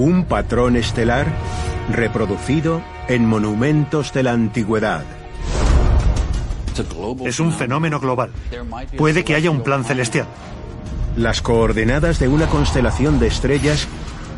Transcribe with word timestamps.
Un 0.00 0.24
patrón 0.24 0.76
estelar 0.76 1.26
reproducido 1.90 2.82
en 3.06 3.26
monumentos 3.26 4.14
de 4.14 4.22
la 4.22 4.32
antigüedad. 4.32 5.04
Es 7.26 7.38
un 7.38 7.52
fenómeno 7.52 8.00
global. 8.00 8.30
Puede 8.96 9.24
que 9.24 9.34
haya 9.34 9.50
un 9.50 9.62
plan 9.62 9.84
celestial. 9.84 10.24
Las 11.18 11.42
coordenadas 11.42 12.18
de 12.18 12.28
una 12.28 12.46
constelación 12.46 13.18
de 13.18 13.26
estrellas 13.26 13.88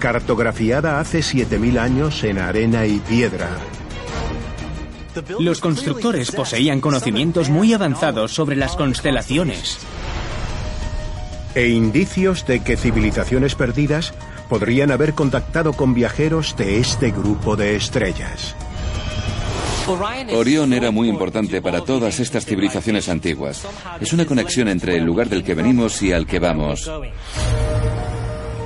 cartografiada 0.01 0.99
hace 0.99 1.21
7.000 1.21 1.79
años 1.79 2.25
en 2.25 2.41
arena 2.41 2.85
y 2.85 2.99
piedra. 2.99 3.49
Los 5.39 5.61
constructores 5.61 6.33
poseían 6.33 6.81
conocimientos 6.81 7.51
muy 7.51 7.73
avanzados 7.73 8.33
sobre 8.33 8.57
las 8.57 8.75
constelaciones. 8.75 9.79
E 11.55 11.69
indicios 11.69 12.47
de 12.47 12.65
que 12.65 12.77
civilizaciones 12.77 13.55
perdidas 13.55 14.13
podrían 14.53 14.91
haber 14.91 15.15
contactado 15.15 15.73
con 15.73 15.95
viajeros 15.95 16.55
de 16.59 16.79
este 16.79 17.11
grupo 17.11 17.57
de 17.57 17.75
estrellas. 17.75 18.55
Orión 20.35 20.75
era 20.75 20.91
muy 20.91 21.09
importante 21.09 21.63
para 21.63 21.81
todas 21.81 22.21
estas 22.21 22.45
civilizaciones 22.45 23.09
antiguas. 23.09 23.67
Es 23.99 24.13
una 24.13 24.27
conexión 24.27 24.69
entre 24.69 24.99
el 24.99 25.05
lugar 25.05 25.31
del 25.31 25.43
que 25.43 25.55
venimos 25.55 26.03
y 26.03 26.13
al 26.13 26.27
que 26.27 26.39
vamos. 26.39 26.93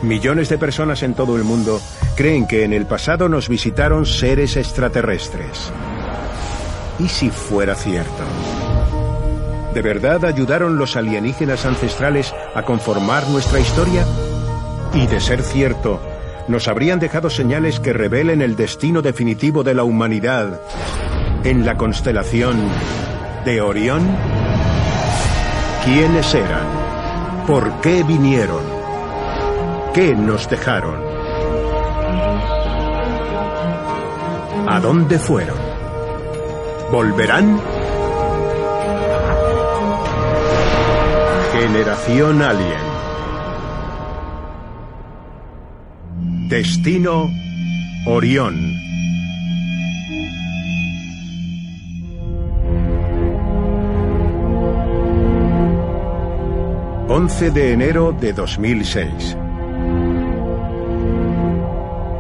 Millones 0.03 0.49
de 0.49 0.59
personas 0.59 1.05
en 1.05 1.15
todo 1.15 1.37
el 1.37 1.45
mundo 1.45 1.81
creen 2.17 2.49
que 2.49 2.65
en 2.65 2.73
el 2.73 2.87
pasado 2.87 3.29
nos 3.29 3.49
visitaron 3.49 4.07
seres 4.07 4.57
extraterrestres. 4.57 5.71
¿Y 6.99 7.07
si 7.07 7.31
fuera 7.31 7.77
cierto? 7.77 8.25
¿De 9.73 9.83
verdad 9.83 10.25
ayudaron 10.25 10.79
los 10.79 10.97
alienígenas 10.97 11.65
ancestrales 11.65 12.35
a 12.57 12.65
conformar 12.65 13.29
nuestra 13.29 13.61
historia? 13.61 14.05
Y 14.95 15.07
de 15.07 15.21
ser 15.21 15.43
cierto, 15.43 16.01
nos 16.49 16.69
habrían 16.69 16.99
dejado 16.99 17.31
señales 17.31 17.81
que 17.81 17.93
revelen 17.93 18.41
el 18.43 18.57
destino 18.57 19.03
definitivo 19.03 19.63
de 19.63 19.75
la 19.75 19.85
humanidad 19.85 20.61
en 21.47 21.65
la 21.65 21.77
constelación 21.77 22.57
de 23.45 23.61
Orión? 23.61 24.03
¿Quiénes 25.85 26.35
eran? 26.35 26.67
¿Por 27.47 27.81
qué 27.81 28.03
vinieron? 28.03 28.63
¿Qué 29.95 30.13
nos 30.15 30.51
dejaron? 30.51 31.01
¿A 34.69 34.81
dónde 34.81 35.21
fueron? 35.21 35.59
¿Volverán? 36.91 37.61
Generación 41.53 42.43
Alien. 42.43 42.86
Destino 46.49 47.29
Orión. 48.07 48.55
...11 57.09 57.51
de 57.51 57.73
enero 57.73 58.13
de 58.13 58.33
2006... 58.33 59.37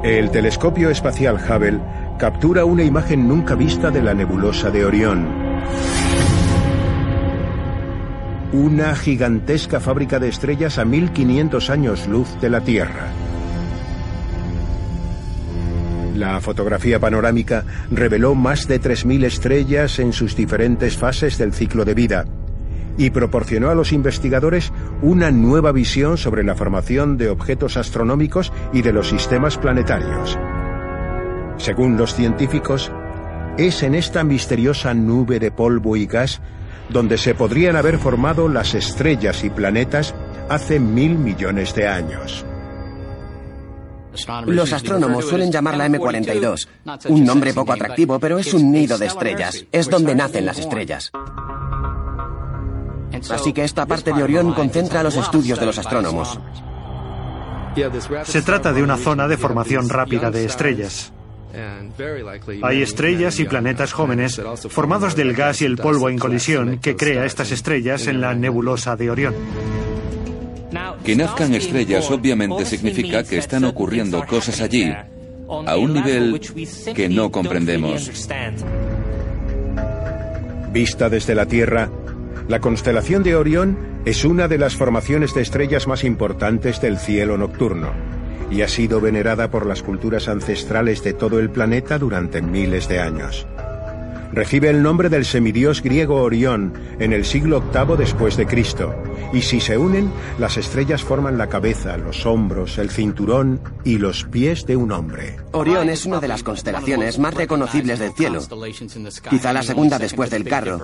El 0.02 0.30
telescopio 0.30 0.91
espacial 0.91 1.36
Hubble 1.36 1.80
captura 2.19 2.64
una 2.64 2.82
imagen 2.82 3.28
nunca 3.28 3.54
vista 3.54 3.92
de 3.92 4.02
la 4.02 4.14
nebulosa 4.14 4.70
de 4.70 4.84
Orión. 4.84 5.28
Una 8.52 8.97
gigantesca 8.97 9.78
fábrica 9.78 10.19
de 10.19 10.28
estrellas 10.28 10.78
a 10.78 10.84
1500 10.84 11.70
años 11.70 12.08
luz 12.08 12.41
de 12.41 12.50
la 12.50 12.60
Tierra. 12.62 13.25
La 16.17 16.41
fotografía 16.41 16.98
panorámica 16.98 17.64
reveló 17.91 18.34
más 18.34 18.67
de 18.67 18.81
3.000 18.81 19.25
estrellas 19.25 19.99
en 19.99 20.15
sus 20.15 20.34
diferentes 20.34 20.97
fases 20.97 21.37
del 21.37 21.53
ciclo 21.53 21.84
de 21.84 21.93
vida 21.93 22.25
y 22.97 23.10
proporcionó 23.10 23.69
a 23.69 23.75
los 23.75 23.93
investigadores 23.93 24.72
una 25.03 25.31
nueva 25.31 25.72
visión 25.72 26.16
sobre 26.16 26.43
la 26.43 26.54
formación 26.54 27.19
de 27.19 27.28
objetos 27.28 27.77
astronómicos 27.77 28.50
y 28.72 28.81
de 28.81 28.94
los 28.94 29.10
sistemas 29.10 29.59
planetarios. 29.59 30.38
Según 31.59 31.99
los 31.99 32.15
científicos, 32.15 32.91
es 33.59 33.83
en 33.83 33.94
esta 33.94 34.25
misteriosa 34.25 34.94
nube 34.94 35.38
de 35.38 35.50
polvo 35.50 35.97
y 35.97 36.06
gas 36.06 36.41
donde 36.88 37.19
se 37.19 37.34
podrían 37.34 37.77
haber 37.77 37.98
formado 37.98 38.48
las 38.48 38.75
estrellas 38.75 39.44
y 39.44 39.50
planetas 39.50 40.15
hace 40.48 40.81
mil 40.81 41.19
millones 41.19 41.75
de 41.75 41.88
años. 41.88 42.47
Los 44.47 44.72
astrónomos 44.72 45.27
suelen 45.27 45.53
llamarla 45.53 45.88
M42, 45.88 46.69
un 47.09 47.25
nombre 47.25 47.53
poco 47.53 47.72
atractivo, 47.72 48.19
pero 48.19 48.38
es 48.38 48.53
un 48.54 48.71
nido 48.71 48.99
de 48.99 49.06
estrellas, 49.06 49.65
es 49.72 49.88
donde 49.88 50.15
nacen 50.15 50.47
las 50.47 50.59
estrellas. 50.59 51.12
Así 53.31 53.53
que 53.53 53.65
esta 53.65 53.87
parte 53.87 54.12
de 54.12 54.22
Orión 54.22 54.53
concentra 54.53 55.03
los 55.03 55.16
estudios 55.16 55.59
de 55.59 55.66
los 55.66 55.78
astrónomos. 55.78 56.38
Se 58.25 58.43
trata 58.43 58.72
de 58.72 58.82
una 58.82 58.97
zona 58.97 59.28
de 59.28 59.37
formación 59.37 59.88
rápida 59.88 60.31
de 60.31 60.44
estrellas. 60.44 61.12
Hay 62.62 62.83
estrellas 62.83 63.41
y 63.41 63.44
planetas 63.44 63.93
jóvenes 63.93 64.41
formados 64.69 65.16
del 65.16 65.34
gas 65.34 65.62
y 65.62 65.65
el 65.65 65.77
polvo 65.77 66.09
en 66.09 66.19
colisión 66.19 66.78
que 66.78 66.97
crea 66.97 67.25
estas 67.25 67.50
estrellas 67.50 68.06
en 68.06 68.21
la 68.21 68.34
nebulosa 68.34 68.97
de 68.97 69.10
Orión. 69.10 69.34
Que 71.06 71.15
nazcan 71.15 71.55
estrellas 71.55 72.11
obviamente 72.11 72.65
significa 72.65 73.22
que 73.22 73.39
están 73.39 73.65
ocurriendo 73.65 74.27
cosas 74.27 74.61
allí 74.61 74.93
a 75.49 75.77
un 75.77 75.94
nivel 75.94 76.41
que 76.97 77.09
no 77.09 77.31
comprendemos. 77.31 78.11
Vista 80.72 81.09
desde 81.09 81.37
la 81.37 81.47
Tierra, 81.47 81.89
la 82.49 82.61
constelación 82.61 83.22
de 83.22 83.37
Orión 83.37 83.78
es 84.05 84.25
una 84.25 84.49
de 84.49 84.59
las 84.59 84.75
formaciones 84.75 85.33
de 85.33 85.43
estrellas 85.43 85.87
más 85.87 86.03
importantes 86.03 86.81
del 86.81 86.99
cielo 86.99 87.39
nocturno 87.39 87.93
y 88.50 88.62
ha 88.62 88.69
sido 88.69 89.00
venerada 89.00 89.49
por 89.49 89.65
las 89.65 89.84
culturas 89.84 90.27
ancestrales 90.27 91.05
de 91.05 91.12
todo 91.12 91.39
el 91.39 91.50
planeta 91.50 91.99
durante 91.99 92.43
miles 92.43 92.89
de 92.89 92.99
años. 92.99 93.47
Recibe 94.36 94.69
el 94.69 94.82
nombre 94.82 95.08
del 95.08 95.24
semidios 95.24 95.82
griego 95.82 96.16
Orión 96.16 96.74
en 96.98 97.14
el 97.14 97.24
siglo 97.24 97.64
VIII 97.72 97.97
después 97.97 98.36
de 98.36 98.47
Cristo, 98.47 98.94
y 99.32 99.41
si 99.41 99.60
se 99.60 99.78
unen, 99.78 100.12
las 100.38 100.58
estrellas 100.58 101.02
forman 101.02 101.38
la 101.38 101.47
cabeza, 101.47 101.97
los 101.97 102.26
hombros, 102.26 102.76
el 102.76 102.91
cinturón 102.91 103.62
y 103.82 103.97
los 103.97 104.24
pies 104.24 104.66
de 104.66 104.76
un 104.76 104.92
hombre. 104.92 105.36
Orión 105.52 105.88
es 105.88 106.04
una 106.04 106.20
de 106.20 106.28
las 106.28 106.42
constelaciones 106.42 107.19
más 107.19 107.32
reconocibles 107.32 107.98
del 107.98 108.12
cielo, 108.12 108.42
quizá 109.30 109.54
la 109.54 109.62
segunda 109.62 109.98
después 109.98 110.28
del 110.28 110.44
carro. 110.44 110.82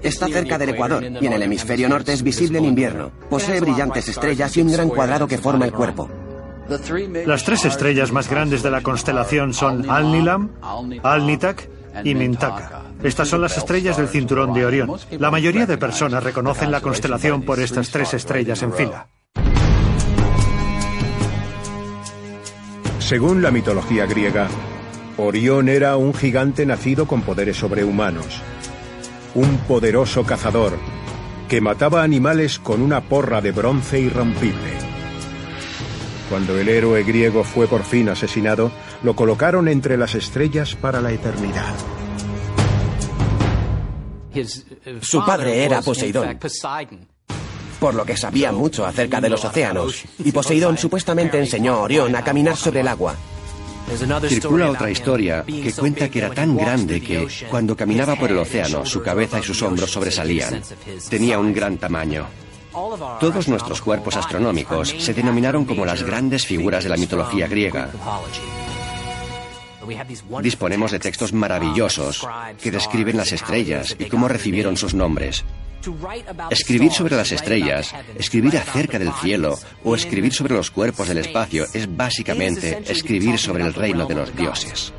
Está 0.00 0.28
cerca 0.28 0.56
del 0.56 0.68
Ecuador 0.68 1.02
y 1.02 1.26
en 1.26 1.32
el 1.32 1.42
hemisferio 1.42 1.88
norte 1.88 2.12
es 2.12 2.22
visible 2.22 2.58
en 2.58 2.66
invierno. 2.66 3.10
Posee 3.28 3.60
brillantes 3.60 4.08
estrellas 4.08 4.56
y 4.56 4.62
un 4.62 4.70
gran 4.70 4.88
cuadrado 4.88 5.26
que 5.26 5.38
forma 5.38 5.64
el 5.64 5.72
cuerpo. 5.72 6.08
Las 7.26 7.42
tres 7.42 7.64
estrellas 7.64 8.12
más 8.12 8.30
grandes 8.30 8.62
de 8.62 8.70
la 8.70 8.82
constelación 8.82 9.52
son 9.52 9.90
Alnilam, 9.90 10.50
Alnitak 11.02 11.68
y 12.04 12.14
Mintaka. 12.14 12.82
Estas 13.02 13.28
son 13.28 13.40
las 13.40 13.56
estrellas 13.56 13.96
del 13.96 14.08
cinturón 14.08 14.52
de 14.52 14.64
Orión. 14.64 14.90
La 15.18 15.30
mayoría 15.30 15.66
de 15.66 15.78
personas 15.78 16.22
reconocen 16.22 16.70
la 16.70 16.80
constelación 16.80 17.42
por 17.42 17.60
estas 17.60 17.90
tres 17.90 18.14
estrellas 18.14 18.62
en 18.62 18.72
fila. 18.72 19.08
Según 22.98 23.42
la 23.42 23.50
mitología 23.50 24.06
griega, 24.06 24.48
Orión 25.16 25.68
era 25.68 25.96
un 25.96 26.14
gigante 26.14 26.64
nacido 26.64 27.06
con 27.06 27.22
poderes 27.22 27.58
sobrehumanos 27.58 28.42
un 29.34 29.58
poderoso 29.68 30.24
cazador 30.24 30.78
que 31.48 31.60
mataba 31.60 32.02
animales 32.02 32.58
con 32.58 32.82
una 32.82 33.00
porra 33.00 33.40
de 33.40 33.52
bronce 33.52 34.00
irrompible. 34.00 34.91
Cuando 36.32 36.58
el 36.58 36.66
héroe 36.66 37.02
griego 37.02 37.44
fue 37.44 37.66
por 37.66 37.84
fin 37.84 38.08
asesinado, 38.08 38.72
lo 39.02 39.14
colocaron 39.14 39.68
entre 39.68 39.98
las 39.98 40.14
estrellas 40.14 40.74
para 40.74 41.02
la 41.02 41.12
eternidad. 41.12 41.74
Su 45.02 45.22
padre 45.26 45.62
era 45.62 45.82
Poseidón, 45.82 46.38
por 47.78 47.94
lo 47.94 48.06
que 48.06 48.16
sabía 48.16 48.50
mucho 48.50 48.86
acerca 48.86 49.20
de 49.20 49.28
los 49.28 49.44
océanos, 49.44 50.04
y 50.24 50.32
Poseidón 50.32 50.78
supuestamente 50.78 51.38
enseñó 51.38 51.74
a 51.74 51.80
Orión 51.80 52.16
a 52.16 52.24
caminar 52.24 52.56
sobre 52.56 52.80
el 52.80 52.88
agua. 52.88 53.14
Circula 54.26 54.70
otra 54.70 54.90
historia 54.90 55.44
que 55.44 55.74
cuenta 55.74 56.08
que 56.08 56.18
era 56.18 56.30
tan 56.30 56.56
grande 56.56 57.02
que, 57.02 57.28
cuando 57.50 57.76
caminaba 57.76 58.16
por 58.16 58.30
el 58.30 58.38
océano, 58.38 58.86
su 58.86 59.02
cabeza 59.02 59.38
y 59.38 59.42
sus 59.42 59.60
hombros 59.60 59.90
sobresalían. 59.90 60.62
Tenía 61.10 61.38
un 61.38 61.52
gran 61.52 61.76
tamaño. 61.76 62.26
Todos 62.72 63.48
nuestros 63.48 63.82
cuerpos 63.82 64.16
astronómicos 64.16 64.94
se 64.98 65.14
denominaron 65.14 65.64
como 65.64 65.84
las 65.84 66.02
grandes 66.02 66.46
figuras 66.46 66.84
de 66.84 66.90
la 66.90 66.96
mitología 66.96 67.46
griega. 67.46 67.90
Disponemos 70.42 70.90
de 70.90 70.98
textos 70.98 71.32
maravillosos 71.32 72.26
que 72.62 72.70
describen 72.70 73.16
las 73.16 73.32
estrellas 73.32 73.96
y 73.98 74.06
cómo 74.06 74.28
recibieron 74.28 74.76
sus 74.76 74.94
nombres. 74.94 75.44
Escribir 76.50 76.92
sobre 76.92 77.16
las 77.16 77.32
estrellas, 77.32 77.92
escribir 78.14 78.56
acerca 78.56 78.98
del 78.98 79.12
cielo 79.14 79.58
o 79.82 79.96
escribir 79.96 80.32
sobre 80.32 80.54
los 80.54 80.70
cuerpos 80.70 81.08
del 81.08 81.18
espacio 81.18 81.66
es 81.74 81.94
básicamente 81.94 82.82
escribir 82.86 83.38
sobre 83.38 83.64
el 83.64 83.74
reino 83.74 84.06
de 84.06 84.14
los 84.14 84.34
dioses. 84.36 84.92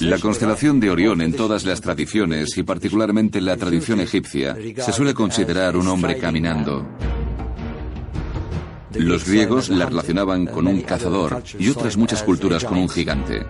La 0.00 0.18
constelación 0.18 0.78
de 0.78 0.90
Orión 0.90 1.20
en 1.20 1.32
todas 1.32 1.64
las 1.64 1.80
tradiciones 1.80 2.56
y 2.56 2.62
particularmente 2.62 3.38
en 3.38 3.46
la 3.46 3.56
tradición 3.56 4.00
egipcia 4.00 4.56
se 4.76 4.92
suele 4.92 5.14
considerar 5.14 5.76
un 5.76 5.88
hombre 5.88 6.18
caminando. 6.18 6.86
Los 8.94 9.28
griegos 9.28 9.68
la 9.68 9.86
relacionaban 9.86 10.46
con 10.46 10.66
un 10.66 10.80
cazador 10.82 11.42
y 11.58 11.68
otras 11.68 11.96
muchas 11.96 12.22
culturas 12.22 12.64
con 12.64 12.78
un 12.78 12.88
gigante. 12.88 13.44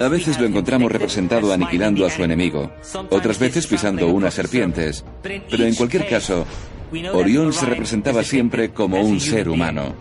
A 0.00 0.08
veces 0.08 0.40
lo 0.40 0.46
encontramos 0.46 0.90
representado 0.90 1.52
aniquilando 1.52 2.04
a 2.04 2.10
su 2.10 2.24
enemigo, 2.24 2.72
otras 3.10 3.38
veces 3.38 3.66
pisando 3.66 4.08
unas 4.08 4.34
serpientes, 4.34 5.04
pero 5.22 5.64
en 5.64 5.74
cualquier 5.76 6.08
caso, 6.08 6.44
Orión 7.12 7.52
se 7.52 7.66
representaba 7.66 8.24
siempre 8.24 8.70
como 8.70 9.00
un 9.00 9.20
ser 9.20 9.48
humano. 9.48 9.94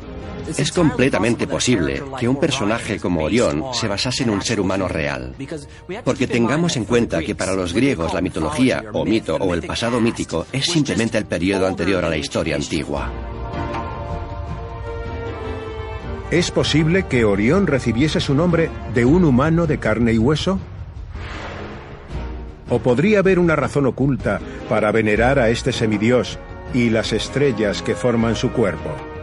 Es 0.57 0.71
completamente 0.71 1.47
posible 1.47 2.03
que 2.19 2.27
un 2.27 2.39
personaje 2.39 3.00
como 3.00 3.24
Orión 3.24 3.63
se 3.74 3.88
basase 3.88 4.24
en 4.24 4.30
un 4.30 4.42
ser 4.42 4.59
humano 4.59 4.88
real. 4.88 5.36
Porque 6.03 6.27
tengamos 6.27 6.77
en 6.77 6.86
cuenta 6.86 7.21
que 7.21 7.36
para 7.36 7.53
los 7.53 7.74
griegos 7.74 8.13
la 8.13 8.21
mitología 8.21 8.83
o 8.94 9.06
mito 9.06 9.36
o 9.38 9.53
el 9.53 9.63
pasado 9.63 10.00
mítico 10.00 10.45
es 10.51 10.65
simplemente 10.65 11.18
el 11.18 11.25
periodo 11.25 11.68
anterior 11.68 12.06
a 12.06 12.09
la 12.09 12.18
historia 12.18 12.56
antigua. 12.56 13.12
¿Es 16.31 16.51
posible 16.51 17.06
que 17.07 17.24
Orión 17.24 17.68
recibiese 17.68 18.19
su 18.19 18.33
nombre 18.33 18.69
de 18.94 19.06
un 19.06 19.24
humano 19.25 19.68
de 19.68 19.77
carne 19.77 20.13
y 20.13 20.18
hueso? 20.18 20.59
¿O 22.69 22.80
podría 22.80 23.19
haber 23.19 23.38
una 23.38 23.56
razón 23.56 23.86
oculta 23.86 24.39
para 24.68 24.92
venerar 24.92 25.38
a 25.38 25.50
este 25.50 25.71
semidios 25.71 26.39
y 26.74 26.89
las 26.89 27.13
estrellas 27.13 27.81
que 27.83 27.94
forman 27.94 28.36
su 28.36 28.51
cuerpo? 28.51 29.15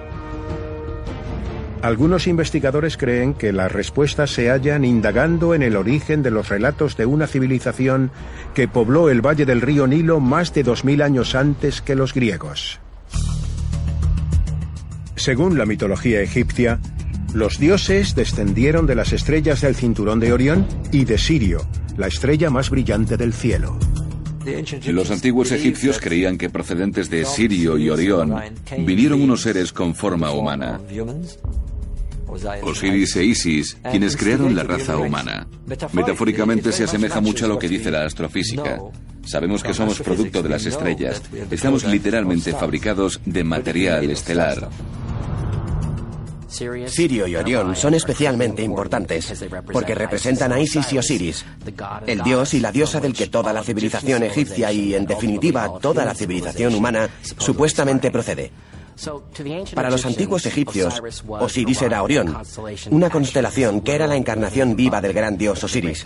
Algunos 1.82 2.28
investigadores 2.28 2.96
creen 2.96 3.34
que 3.34 3.52
las 3.52 3.72
respuestas 3.72 4.30
se 4.30 4.50
hallan 4.50 4.84
indagando 4.84 5.52
en 5.52 5.62
el 5.62 5.74
origen 5.74 6.22
de 6.22 6.30
los 6.30 6.48
relatos 6.48 6.96
de 6.96 7.06
una 7.06 7.26
civilización 7.26 8.12
que 8.54 8.68
pobló 8.68 9.10
el 9.10 9.20
valle 9.20 9.44
del 9.46 9.60
río 9.60 9.88
Nilo 9.88 10.20
más 10.20 10.54
de 10.54 10.62
2000 10.62 11.02
años 11.02 11.34
antes 11.34 11.82
que 11.82 11.96
los 11.96 12.14
griegos. 12.14 12.78
Según 15.16 15.58
la 15.58 15.66
mitología 15.66 16.20
egipcia, 16.20 16.78
los 17.34 17.58
dioses 17.58 18.14
descendieron 18.14 18.86
de 18.86 18.94
las 18.94 19.12
estrellas 19.12 19.60
del 19.62 19.74
cinturón 19.74 20.20
de 20.20 20.32
Orión 20.32 20.66
y 20.92 21.04
de 21.04 21.18
Sirio, 21.18 21.66
la 21.96 22.06
estrella 22.06 22.48
más 22.48 22.70
brillante 22.70 23.16
del 23.16 23.32
cielo. 23.32 23.76
Los 24.86 25.10
antiguos 25.10 25.50
egipcios 25.50 25.98
creían 26.00 26.38
que 26.38 26.48
procedentes 26.48 27.10
de 27.10 27.24
Sirio 27.24 27.76
y 27.78 27.90
Orión 27.90 28.34
vinieron 28.78 29.20
unos 29.20 29.42
seres 29.42 29.72
con 29.72 29.94
forma 29.94 30.30
humana. 30.30 30.80
Osiris 32.62 33.16
e 33.16 33.24
Isis, 33.24 33.76
quienes 33.90 34.16
crearon 34.16 34.54
la 34.54 34.62
raza 34.62 34.96
humana. 34.96 35.46
Metafóricamente 35.92 36.72
se 36.72 36.84
asemeja 36.84 37.20
mucho 37.20 37.46
a 37.46 37.48
lo 37.48 37.58
que 37.58 37.68
dice 37.68 37.90
la 37.90 38.04
astrofísica. 38.04 38.80
Sabemos 39.24 39.62
que 39.62 39.74
somos 39.74 40.00
producto 40.00 40.42
de 40.42 40.48
las 40.48 40.66
estrellas. 40.66 41.22
Estamos 41.50 41.84
literalmente 41.84 42.52
fabricados 42.52 43.20
de 43.24 43.44
material 43.44 44.10
estelar. 44.10 44.68
Sirio 46.86 47.26
y 47.26 47.34
Orión 47.34 47.74
son 47.74 47.94
especialmente 47.94 48.62
importantes 48.62 49.32
porque 49.72 49.94
representan 49.94 50.52
a 50.52 50.60
Isis 50.60 50.92
y 50.92 50.98
Osiris, 50.98 51.46
el 52.06 52.22
dios 52.22 52.52
y 52.52 52.60
la 52.60 52.70
diosa 52.70 53.00
del 53.00 53.14
que 53.14 53.28
toda 53.28 53.54
la 53.54 53.62
civilización 53.62 54.22
egipcia 54.22 54.70
y, 54.70 54.94
en 54.94 55.06
definitiva, 55.06 55.78
toda 55.80 56.04
la 56.04 56.14
civilización 56.14 56.74
humana 56.74 57.08
supuestamente 57.38 58.10
procede. 58.10 58.50
Para 59.74 59.90
los 59.90 60.06
antiguos 60.06 60.46
egipcios, 60.46 61.02
Osiris 61.28 61.82
era 61.82 62.02
Orión, 62.02 62.36
una 62.90 63.10
constelación 63.10 63.80
que 63.80 63.94
era 63.94 64.06
la 64.06 64.16
encarnación 64.16 64.76
viva 64.76 65.00
del 65.00 65.12
gran 65.12 65.36
dios 65.36 65.62
Osiris, 65.64 66.04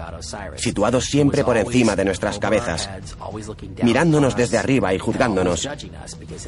situado 0.56 1.00
siempre 1.00 1.44
por 1.44 1.56
encima 1.56 1.96
de 1.96 2.04
nuestras 2.04 2.38
cabezas, 2.38 2.88
mirándonos 3.82 4.36
desde 4.36 4.58
arriba 4.58 4.94
y 4.94 4.98
juzgándonos, 4.98 5.68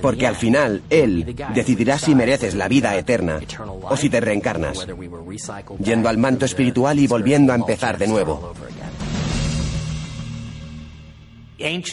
porque 0.01 0.27
al 0.27 0.37
final 0.37 0.83
Él 0.91 1.37
decidirá 1.55 1.99
si 1.99 2.15
mereces 2.15 2.55
la 2.55 2.69
vida 2.69 2.97
eterna 2.97 3.41
o 3.83 3.97
si 3.97 4.09
te 4.09 4.21
reencarnas, 4.21 4.87
yendo 5.79 6.09
al 6.09 6.19
manto 6.19 6.45
espiritual 6.45 6.99
y 6.99 7.07
volviendo 7.07 7.53
a 7.53 7.57
empezar 7.57 7.99
de 7.99 8.09
nuevo. 8.09 8.55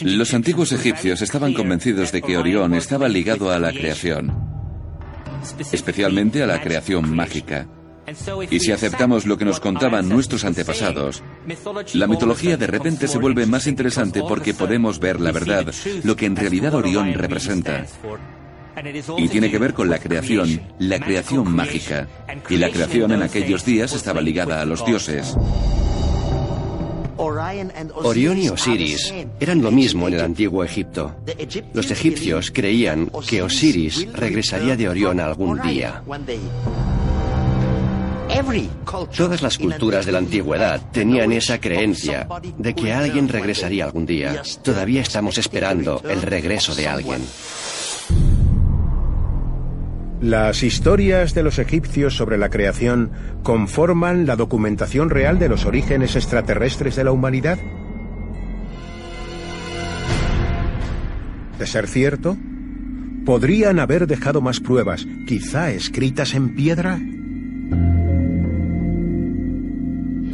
Los 0.02 0.34
antiguos 0.34 0.72
egipcios 0.72 1.22
estaban 1.22 1.52
convencidos 1.52 2.12
de 2.12 2.22
que 2.22 2.36
Orión 2.36 2.74
estaba 2.74 3.08
ligado 3.08 3.50
a 3.50 3.58
la 3.58 3.72
creación, 3.72 4.32
especialmente 5.72 6.42
a 6.42 6.46
la 6.46 6.60
creación 6.60 7.14
mágica. 7.14 7.68
Y 8.50 8.60
si 8.60 8.70
aceptamos 8.70 9.26
lo 9.26 9.36
que 9.36 9.44
nos 9.44 9.58
contaban 9.58 10.08
nuestros 10.08 10.44
antepasados, 10.44 11.24
la 11.94 12.06
mitología 12.06 12.56
de 12.56 12.68
repente 12.68 13.08
se 13.08 13.18
vuelve 13.18 13.46
más 13.46 13.66
interesante 13.66 14.22
porque 14.22 14.54
podemos 14.54 15.00
ver 15.00 15.20
la 15.20 15.32
verdad, 15.32 15.74
lo 16.04 16.14
que 16.14 16.26
en 16.26 16.36
realidad 16.36 16.74
Orión 16.74 17.12
representa. 17.14 17.84
Y 19.16 19.28
tiene 19.28 19.50
que 19.50 19.58
ver 19.58 19.74
con 19.74 19.90
la 19.90 19.98
creación, 19.98 20.60
la 20.78 21.00
creación 21.00 21.52
mágica. 21.52 22.06
Y 22.48 22.58
la 22.58 22.70
creación 22.70 23.10
en 23.12 23.22
aquellos 23.22 23.64
días 23.64 23.94
estaba 23.94 24.20
ligada 24.20 24.60
a 24.60 24.64
los 24.64 24.84
dioses. 24.84 25.34
Orión 27.16 28.38
y 28.38 28.48
Osiris 28.48 29.12
eran 29.40 29.62
lo 29.62 29.70
mismo 29.70 30.08
en 30.08 30.14
el 30.14 30.20
antiguo 30.20 30.64
Egipto. 30.64 31.14
Los 31.72 31.90
egipcios 31.90 32.50
creían 32.50 33.10
que 33.26 33.42
Osiris 33.42 34.12
regresaría 34.12 34.76
de 34.76 34.88
Orión 34.88 35.20
algún 35.20 35.60
día. 35.62 36.02
Todas 39.16 39.42
las 39.42 39.58
culturas 39.58 40.04
de 40.04 40.12
la 40.12 40.18
antigüedad 40.18 40.80
tenían 40.92 41.32
esa 41.32 41.60
creencia 41.60 42.26
de 42.58 42.74
que 42.74 42.92
alguien 42.92 43.28
regresaría 43.28 43.84
algún 43.84 44.06
día. 44.06 44.42
Todavía 44.62 45.02
estamos 45.02 45.38
esperando 45.38 46.02
el 46.08 46.22
regreso 46.22 46.74
de 46.74 46.86
alguien. 46.86 47.22
Las 50.20 50.62
historias 50.62 51.34
de 51.34 51.42
los 51.42 51.58
egipcios 51.58 52.16
sobre 52.16 52.38
la 52.38 52.48
creación 52.48 53.10
conforman 53.42 54.24
la 54.26 54.34
documentación 54.34 55.10
real 55.10 55.38
de 55.38 55.50
los 55.50 55.66
orígenes 55.66 56.16
extraterrestres 56.16 56.96
de 56.96 57.04
la 57.04 57.12
humanidad. 57.12 57.58
De 61.58 61.66
ser 61.66 61.86
cierto, 61.86 62.38
podrían 63.26 63.78
haber 63.78 64.06
dejado 64.06 64.40
más 64.40 64.58
pruebas, 64.58 65.06
quizá 65.26 65.70
escritas 65.70 66.32
en 66.32 66.54
piedra. 66.54 66.98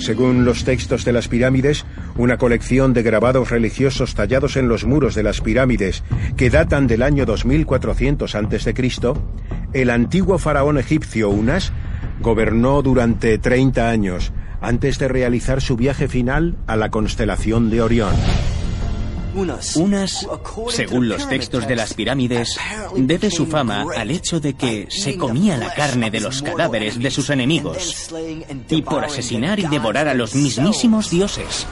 Según 0.02 0.44
los 0.44 0.64
textos 0.64 1.04
de 1.04 1.12
las 1.12 1.28
pirámides, 1.28 1.86
una 2.16 2.36
colección 2.36 2.92
de 2.92 3.04
grabados 3.04 3.52
religiosos 3.52 4.16
tallados 4.16 4.56
en 4.56 4.66
los 4.66 4.84
muros 4.84 5.14
de 5.14 5.22
las 5.22 5.40
pirámides 5.40 6.02
que 6.36 6.50
datan 6.50 6.88
del 6.88 7.02
año 7.02 7.24
2400 7.24 8.34
a.C., 8.34 8.74
el 9.72 9.90
antiguo 9.90 10.38
faraón 10.38 10.76
egipcio 10.76 11.30
Unas 11.30 11.72
gobernó 12.20 12.82
durante 12.82 13.38
30 13.38 13.88
años 13.88 14.32
antes 14.60 14.98
de 14.98 15.06
realizar 15.06 15.60
su 15.60 15.76
viaje 15.76 16.08
final 16.08 16.56
a 16.66 16.74
la 16.74 16.90
constelación 16.90 17.70
de 17.70 17.82
Orión. 17.82 18.12
Unas, 19.34 20.26
según 20.68 21.08
los 21.08 21.28
textos 21.28 21.66
de 21.66 21.76
las 21.76 21.94
pirámides, 21.94 22.56
debe 22.96 23.30
su 23.30 23.46
fama 23.46 23.86
al 23.96 24.10
hecho 24.10 24.40
de 24.40 24.54
que 24.54 24.86
se 24.90 25.16
comía 25.16 25.56
la 25.56 25.72
carne 25.74 26.10
de 26.10 26.20
los 26.20 26.42
cadáveres 26.42 26.98
de 26.98 27.10
sus 27.10 27.30
enemigos 27.30 28.12
y 28.68 28.82
por 28.82 29.04
asesinar 29.04 29.58
y 29.58 29.66
devorar 29.66 30.08
a 30.08 30.14
los 30.14 30.34
mismísimos 30.34 31.10
dioses. 31.10 31.66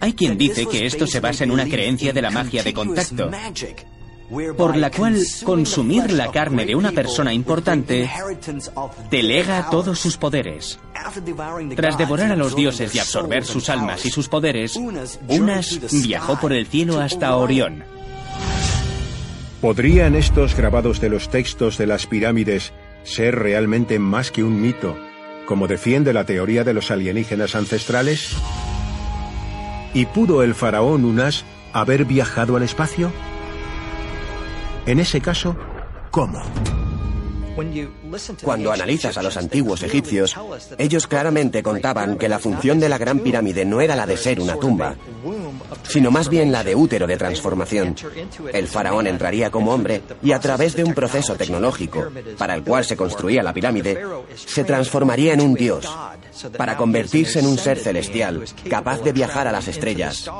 Hay 0.00 0.12
quien 0.14 0.38
dice 0.38 0.66
que 0.66 0.86
esto 0.86 1.06
se 1.06 1.20
basa 1.20 1.44
en 1.44 1.50
una 1.50 1.66
creencia 1.66 2.12
de 2.12 2.22
la 2.22 2.30
magia 2.30 2.62
de 2.62 2.72
contacto, 2.72 3.30
por 4.56 4.76
la 4.76 4.90
cual 4.90 5.16
consumir 5.44 6.12
la 6.12 6.30
carne 6.30 6.66
de 6.66 6.74
una 6.74 6.92
persona 6.92 7.32
importante 7.32 8.10
delega 9.10 9.70
todos 9.70 9.98
sus 9.98 10.16
poderes. 10.16 10.78
Tras 11.74 11.96
devorar 11.96 12.32
a 12.32 12.36
los 12.36 12.54
dioses 12.54 12.94
y 12.94 12.98
absorber 12.98 13.44
sus 13.44 13.68
almas 13.68 14.04
y 14.04 14.10
sus 14.10 14.28
poderes, 14.28 14.76
Unas 15.28 15.80
viajó 16.02 16.38
por 16.38 16.52
el 16.52 16.66
cielo 16.66 17.00
hasta 17.00 17.34
Orión. 17.36 17.84
¿Podrían 19.60 20.14
estos 20.14 20.54
grabados 20.54 21.00
de 21.00 21.08
los 21.08 21.30
textos 21.30 21.78
de 21.78 21.86
las 21.86 22.06
pirámides 22.06 22.72
ser 23.02 23.36
realmente 23.36 23.98
más 23.98 24.30
que 24.30 24.44
un 24.44 24.60
mito, 24.60 24.96
como 25.46 25.66
defiende 25.66 26.12
la 26.12 26.24
teoría 26.24 26.62
de 26.62 26.74
los 26.74 26.90
alienígenas 26.90 27.56
ancestrales? 27.56 28.36
¿Y 29.94 30.06
pudo 30.06 30.42
el 30.42 30.54
faraón 30.54 31.04
Unas 31.04 31.44
haber 31.72 32.04
viajado 32.04 32.56
al 32.56 32.62
espacio? 32.62 33.10
En 34.88 35.00
ese 35.00 35.20
caso, 35.20 35.54
¿cómo? 36.10 36.40
Cuando 38.42 38.72
analizas 38.72 39.18
a 39.18 39.22
los 39.22 39.36
antiguos 39.36 39.82
egipcios, 39.82 40.34
ellos 40.78 41.06
claramente 41.06 41.62
contaban 41.62 42.16
que 42.16 42.26
la 42.26 42.38
función 42.38 42.80
de 42.80 42.88
la 42.88 42.96
Gran 42.96 43.18
Pirámide 43.18 43.66
no 43.66 43.82
era 43.82 43.94
la 43.94 44.06
de 44.06 44.16
ser 44.16 44.40
una 44.40 44.56
tumba, 44.56 44.94
sino 45.82 46.10
más 46.10 46.30
bien 46.30 46.50
la 46.50 46.64
de 46.64 46.74
útero 46.74 47.06
de 47.06 47.18
transformación. 47.18 47.96
El 48.50 48.66
faraón 48.66 49.06
entraría 49.06 49.50
como 49.50 49.74
hombre 49.74 50.00
y 50.22 50.32
a 50.32 50.40
través 50.40 50.74
de 50.74 50.84
un 50.84 50.94
proceso 50.94 51.34
tecnológico 51.34 52.10
para 52.38 52.54
el 52.54 52.64
cual 52.64 52.86
se 52.86 52.96
construía 52.96 53.42
la 53.42 53.52
pirámide, 53.52 54.02
se 54.36 54.64
transformaría 54.64 55.34
en 55.34 55.42
un 55.42 55.52
dios 55.52 55.86
para 56.56 56.78
convertirse 56.78 57.40
en 57.40 57.46
un 57.46 57.58
ser 57.58 57.78
celestial 57.78 58.42
capaz 58.70 59.02
de 59.02 59.12
viajar 59.12 59.48
a 59.48 59.52
las 59.52 59.68
estrellas 59.68 60.30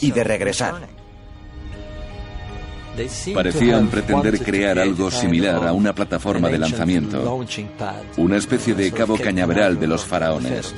y 0.00 0.10
de 0.10 0.24
regresar. 0.24 1.01
Parecían 3.34 3.88
pretender 3.88 4.38
crear 4.42 4.78
algo 4.78 5.10
similar 5.10 5.66
a 5.66 5.72
una 5.72 5.94
plataforma 5.94 6.48
de 6.48 6.58
lanzamiento, 6.58 7.44
una 8.18 8.36
especie 8.36 8.74
de 8.74 8.92
cabo 8.92 9.16
cañaveral 9.16 9.80
de 9.80 9.86
los 9.86 10.04
faraones. 10.04 10.74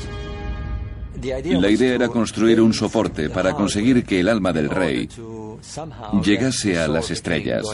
La 1.22 1.70
idea 1.70 1.94
era 1.94 2.08
construir 2.08 2.60
un 2.60 2.72
soporte 2.72 3.30
para 3.30 3.52
conseguir 3.52 4.04
que 4.04 4.20
el 4.20 4.28
alma 4.28 4.52
del 4.52 4.70
rey 4.70 5.08
llegase 6.22 6.78
a 6.78 6.86
las 6.86 7.10
estrellas. 7.10 7.64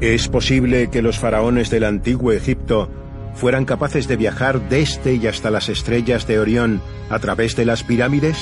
¿Es 0.00 0.28
posible 0.28 0.90
que 0.90 1.00
los 1.00 1.18
faraones 1.18 1.70
del 1.70 1.84
antiguo 1.84 2.32
Egipto 2.32 2.90
fueran 3.34 3.64
capaces 3.64 4.08
de 4.08 4.16
viajar 4.16 4.68
desde 4.68 5.14
y 5.14 5.26
hasta 5.26 5.50
las 5.50 5.68
estrellas 5.68 6.26
de 6.26 6.38
Orión 6.38 6.82
a 7.08 7.18
través 7.18 7.56
de 7.56 7.64
las 7.64 7.82
pirámides? 7.82 8.36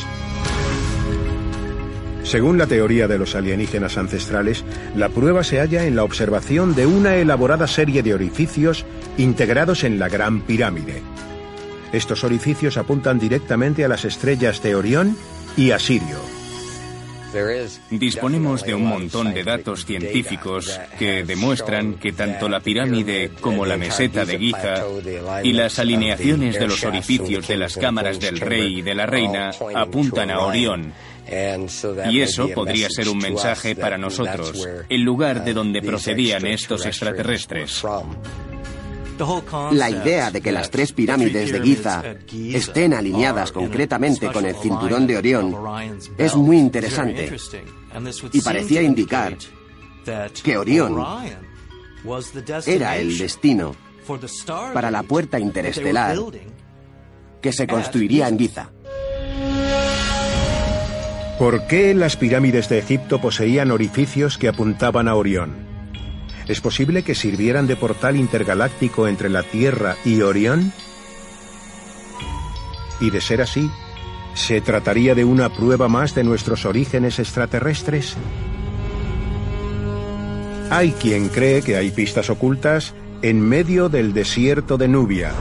Según 2.31 2.59
la 2.59 2.69
teoría 2.69 3.09
de 3.09 3.19
los 3.19 3.35
alienígenas 3.35 3.99
ancestrales, 3.99 4.65
la 4.95 5.09
prueba 5.09 5.43
se 5.43 5.59
halla 5.59 5.85
en 5.85 5.97
la 5.97 6.05
observación 6.05 6.77
de 6.77 6.87
una 6.87 7.17
elaborada 7.17 7.67
serie 7.67 8.05
de 8.05 8.15
orificios 8.15 8.87
integrados 9.19 9.83
en 9.83 9.99
la 9.99 10.09
Gran 10.09 10.43
Pirámide. 10.43 11.03
Estos 11.93 12.23
orificios 12.23 12.77
apuntan 12.77 13.19
directamente 13.19 13.85
a 13.85 13.89
las 13.89 14.05
estrellas 14.05 14.63
de 14.63 14.77
Orión 14.77 15.17
y 15.57 15.73
a 15.73 15.81
Sirio. 15.81 16.19
Disponemos 17.91 18.65
de 18.65 18.75
un 18.75 18.87
montón 18.87 19.35
de 19.35 19.43
datos 19.43 19.85
científicos 19.85 20.81
que 20.99 21.25
demuestran 21.25 21.95
que 21.95 22.13
tanto 22.13 22.49
la 22.49 22.61
pirámide 22.61 23.31
como 23.41 23.67
la 23.67 23.77
meseta 23.77 24.25
de 24.25 24.39
Giza 24.39 24.85
y 25.43 25.53
las 25.53 25.81
alineaciones 25.81 26.59
de 26.59 26.67
los 26.67 26.85
orificios 26.85 27.49
de 27.49 27.57
las 27.57 27.77
cámaras 27.77 28.21
del 28.21 28.39
rey 28.39 28.79
y 28.79 28.83
de 28.83 28.95
la 28.95 29.07
reina 29.07 29.51
apuntan 29.75 30.31
a 30.31 30.41
Orión 30.41 30.93
y 32.11 32.21
eso 32.21 32.49
podría 32.49 32.89
ser 32.91 33.09
un 33.09 33.19
mensaje 33.19 33.77
para 33.77 33.97
nosotros, 33.97 34.67
el 34.89 35.03
lugar 35.03 35.45
de 35.45 35.55
donde 35.55 35.83
procedían 35.83 36.47
estos 36.47 36.87
extraterrestres. 36.87 37.85
La 39.73 39.91
idea 39.91 40.31
de 40.31 40.41
que 40.41 40.51
las 40.51 40.71
tres 40.71 40.93
pirámides 40.93 41.53
de 41.53 41.61
Giza 41.61 42.03
estén 42.33 42.95
alineadas 42.95 43.53
concretamente 43.53 44.29
con 44.33 44.47
el 44.47 44.57
cinturón 44.57 45.07
de 45.07 45.19
Orión 45.19 45.55
es 46.17 46.35
muy 46.35 46.59
interesante 46.59 47.37
y 48.33 48.41
parecía 48.41 48.83
indicar 48.83 49.37
que 50.43 50.57
Orión 50.57 51.05
era 52.67 52.97
el 52.97 53.19
destino 53.19 53.77
para 54.73 54.91
la 54.91 55.03
puerta 55.03 55.39
interestelar 55.39 56.17
que 57.43 57.53
se 57.53 57.67
construiría 57.67 58.29
en 58.29 58.39
Giza. 58.39 58.71
¿Por 61.41 61.67
qué 61.67 61.95
las 61.95 62.19
pirámides 62.19 62.69
de 62.69 62.79
Egipto 62.79 63.19
poseían 63.19 63.71
orificios 63.71 64.37
que 64.37 64.47
apuntaban 64.47 65.09
a 65.09 65.15
Orión? 65.15 65.55
¿Es 66.47 66.61
posible 66.61 67.03
que 67.03 67.15
sirvieran 67.15 67.67
de 67.67 67.77
portal 67.77 68.17
intergaláctico 68.17 69.09
entre 69.09 69.31
la 69.31 69.43
Tierra 69.43 69.97
y 70.05 70.21
Orión? 70.21 70.71
Y 73.01 73.09
de 73.09 73.23
ser 73.23 73.41
así, 73.41 73.71
¿se 74.35 74.61
trataría 74.61 75.15
de 75.15 75.25
una 75.25 75.49
prueba 75.49 75.89
más 75.89 76.15
de 76.15 76.25
nuestros 76.25 76.67
orígenes 76.67 77.19
extraterrestres? 77.19 78.19
Hay 80.69 80.91
quien 80.91 81.31
cree 81.31 81.63
que 81.63 81.79
hay 81.79 81.91
pistas 81.91 82.29
ocultas 82.29 82.93
en 83.23 83.41
medio 83.41 83.89
del 83.89 84.13
desierto 84.13 84.77
de 84.77 84.89
Nubia, 84.89 85.33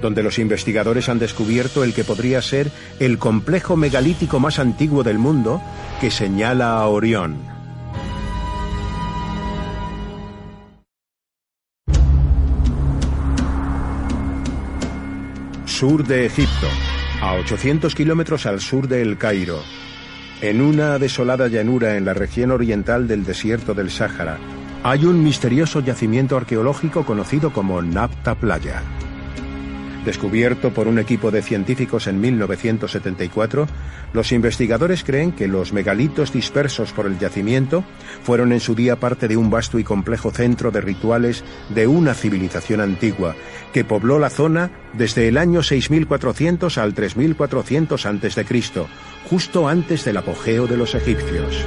donde 0.00 0.22
los 0.22 0.38
investigadores 0.38 1.08
han 1.08 1.18
descubierto 1.18 1.84
el 1.84 1.94
que 1.94 2.04
podría 2.04 2.42
ser 2.42 2.70
el 2.98 3.18
complejo 3.18 3.76
megalítico 3.76 4.40
más 4.40 4.58
antiguo 4.58 5.02
del 5.02 5.18
mundo 5.18 5.62
que 6.00 6.10
señala 6.10 6.74
a 6.74 6.86
Orión. 6.86 7.38
Sur 15.66 16.06
de 16.06 16.26
Egipto, 16.26 16.66
a 17.22 17.34
800 17.34 17.94
kilómetros 17.94 18.44
al 18.44 18.60
sur 18.60 18.86
de 18.86 19.00
El 19.00 19.16
Cairo, 19.16 19.62
en 20.42 20.60
una 20.60 20.98
desolada 20.98 21.48
llanura 21.48 21.96
en 21.96 22.04
la 22.04 22.12
región 22.12 22.50
oriental 22.50 23.08
del 23.08 23.24
desierto 23.24 23.72
del 23.72 23.90
Sáhara, 23.90 24.38
hay 24.82 25.04
un 25.04 25.22
misterioso 25.22 25.80
yacimiento 25.80 26.36
arqueológico 26.36 27.04
conocido 27.04 27.52
como 27.52 27.80
Napta 27.82 28.34
Playa. 28.34 28.82
Descubierto 30.04 30.72
por 30.72 30.88
un 30.88 30.98
equipo 30.98 31.30
de 31.30 31.42
científicos 31.42 32.06
en 32.06 32.20
1974, 32.20 33.66
los 34.14 34.32
investigadores 34.32 35.04
creen 35.04 35.32
que 35.32 35.46
los 35.46 35.74
megalitos 35.74 36.32
dispersos 36.32 36.92
por 36.92 37.04
el 37.04 37.18
yacimiento 37.18 37.84
fueron 38.22 38.52
en 38.52 38.60
su 38.60 38.74
día 38.74 38.98
parte 38.98 39.28
de 39.28 39.36
un 39.36 39.50
vasto 39.50 39.78
y 39.78 39.84
complejo 39.84 40.30
centro 40.30 40.70
de 40.70 40.80
rituales 40.80 41.44
de 41.68 41.86
una 41.86 42.14
civilización 42.14 42.80
antigua 42.80 43.36
que 43.74 43.84
pobló 43.84 44.18
la 44.18 44.30
zona 44.30 44.70
desde 44.94 45.28
el 45.28 45.36
año 45.36 45.62
6400 45.62 46.78
al 46.78 46.94
3400 46.94 48.06
a.C., 48.06 48.46
justo 49.28 49.68
antes 49.68 50.04
del 50.06 50.16
apogeo 50.16 50.66
de 50.66 50.76
los 50.78 50.94
egipcios. 50.94 51.66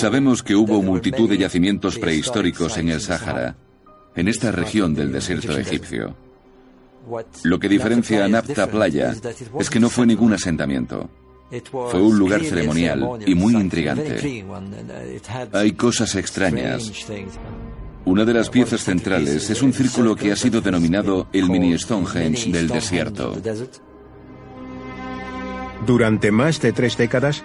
Sabemos 0.00 0.42
que 0.42 0.54
hubo 0.54 0.82
multitud 0.82 1.28
de 1.28 1.36
yacimientos 1.36 1.98
prehistóricos 1.98 2.78
en 2.78 2.88
el 2.88 3.00
Sáhara 3.00 3.56
en 4.14 4.28
esta 4.28 4.50
región 4.52 4.94
del 4.94 5.12
desierto 5.12 5.56
egipcio. 5.56 6.14
Lo 7.44 7.58
que 7.58 7.68
diferencia 7.68 8.24
a 8.24 8.28
Napta 8.28 8.66
Playa 8.66 9.14
es 9.58 9.70
que 9.70 9.80
no 9.80 9.90
fue 9.90 10.06
ningún 10.06 10.32
asentamiento. 10.32 11.08
Fue 11.70 12.00
un 12.00 12.16
lugar 12.16 12.44
ceremonial 12.44 13.18
y 13.26 13.34
muy 13.34 13.54
intrigante. 13.54 14.44
Hay 15.52 15.72
cosas 15.72 16.14
extrañas. 16.14 16.92
Una 18.04 18.24
de 18.24 18.34
las 18.34 18.48
piezas 18.48 18.84
centrales 18.84 19.50
es 19.50 19.62
un 19.62 19.72
círculo 19.72 20.16
que 20.16 20.32
ha 20.32 20.36
sido 20.36 20.60
denominado 20.60 21.26
el 21.32 21.50
mini 21.50 21.76
Stonehenge 21.78 22.50
del 22.50 22.68
desierto. 22.68 23.34
Durante 25.86 26.30
más 26.30 26.60
de 26.60 26.72
tres 26.72 26.96
décadas, 26.96 27.42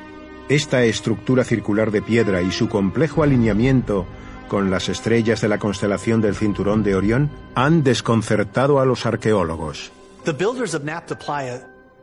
esta 0.49 0.83
estructura 0.83 1.43
circular 1.43 1.91
de 1.91 2.01
piedra 2.01 2.41
y 2.41 2.51
su 2.51 2.69
complejo 2.69 3.23
alineamiento 3.23 4.05
con 4.47 4.71
las 4.71 4.89
estrellas 4.89 5.41
de 5.41 5.47
la 5.47 5.57
constelación 5.57 6.21
del 6.21 6.35
cinturón 6.35 6.83
de 6.83 6.95
Orión 6.95 7.29
han 7.55 7.83
desconcertado 7.83 8.79
a 8.79 8.85
los 8.85 9.05
arqueólogos. 9.05 9.91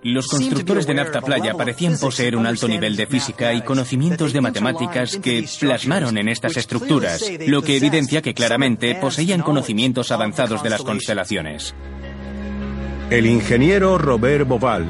Los 0.05 0.27
constructores 0.27 0.87
de 0.87 0.95
Nafta 0.95 1.21
Playa 1.21 1.55
parecían 1.55 1.97
poseer 1.97 2.37
un 2.37 2.45
alto 2.47 2.67
nivel 2.67 2.97
de 2.97 3.07
física 3.07 3.55
y 3.55 3.63
conocimientos 3.63 4.33
de 4.33 4.41
matemáticas 4.41 5.17
que 5.17 5.47
plasmaron 5.61 6.19
en 6.19 6.29
estas 6.29 6.57
estructuras, 6.57 7.25
lo 7.47 7.63
que 7.63 7.77
evidencia 7.77 8.21
que 8.21 8.35
claramente 8.35 8.97
poseían 8.97 9.43
conocimientos 9.43 10.11
avanzados 10.11 10.63
de 10.63 10.71
las 10.71 10.83
constelaciones. 10.83 11.75
El 13.11 13.27
ingeniero 13.27 13.97
Robert 13.99 14.49
Boval 14.49 14.87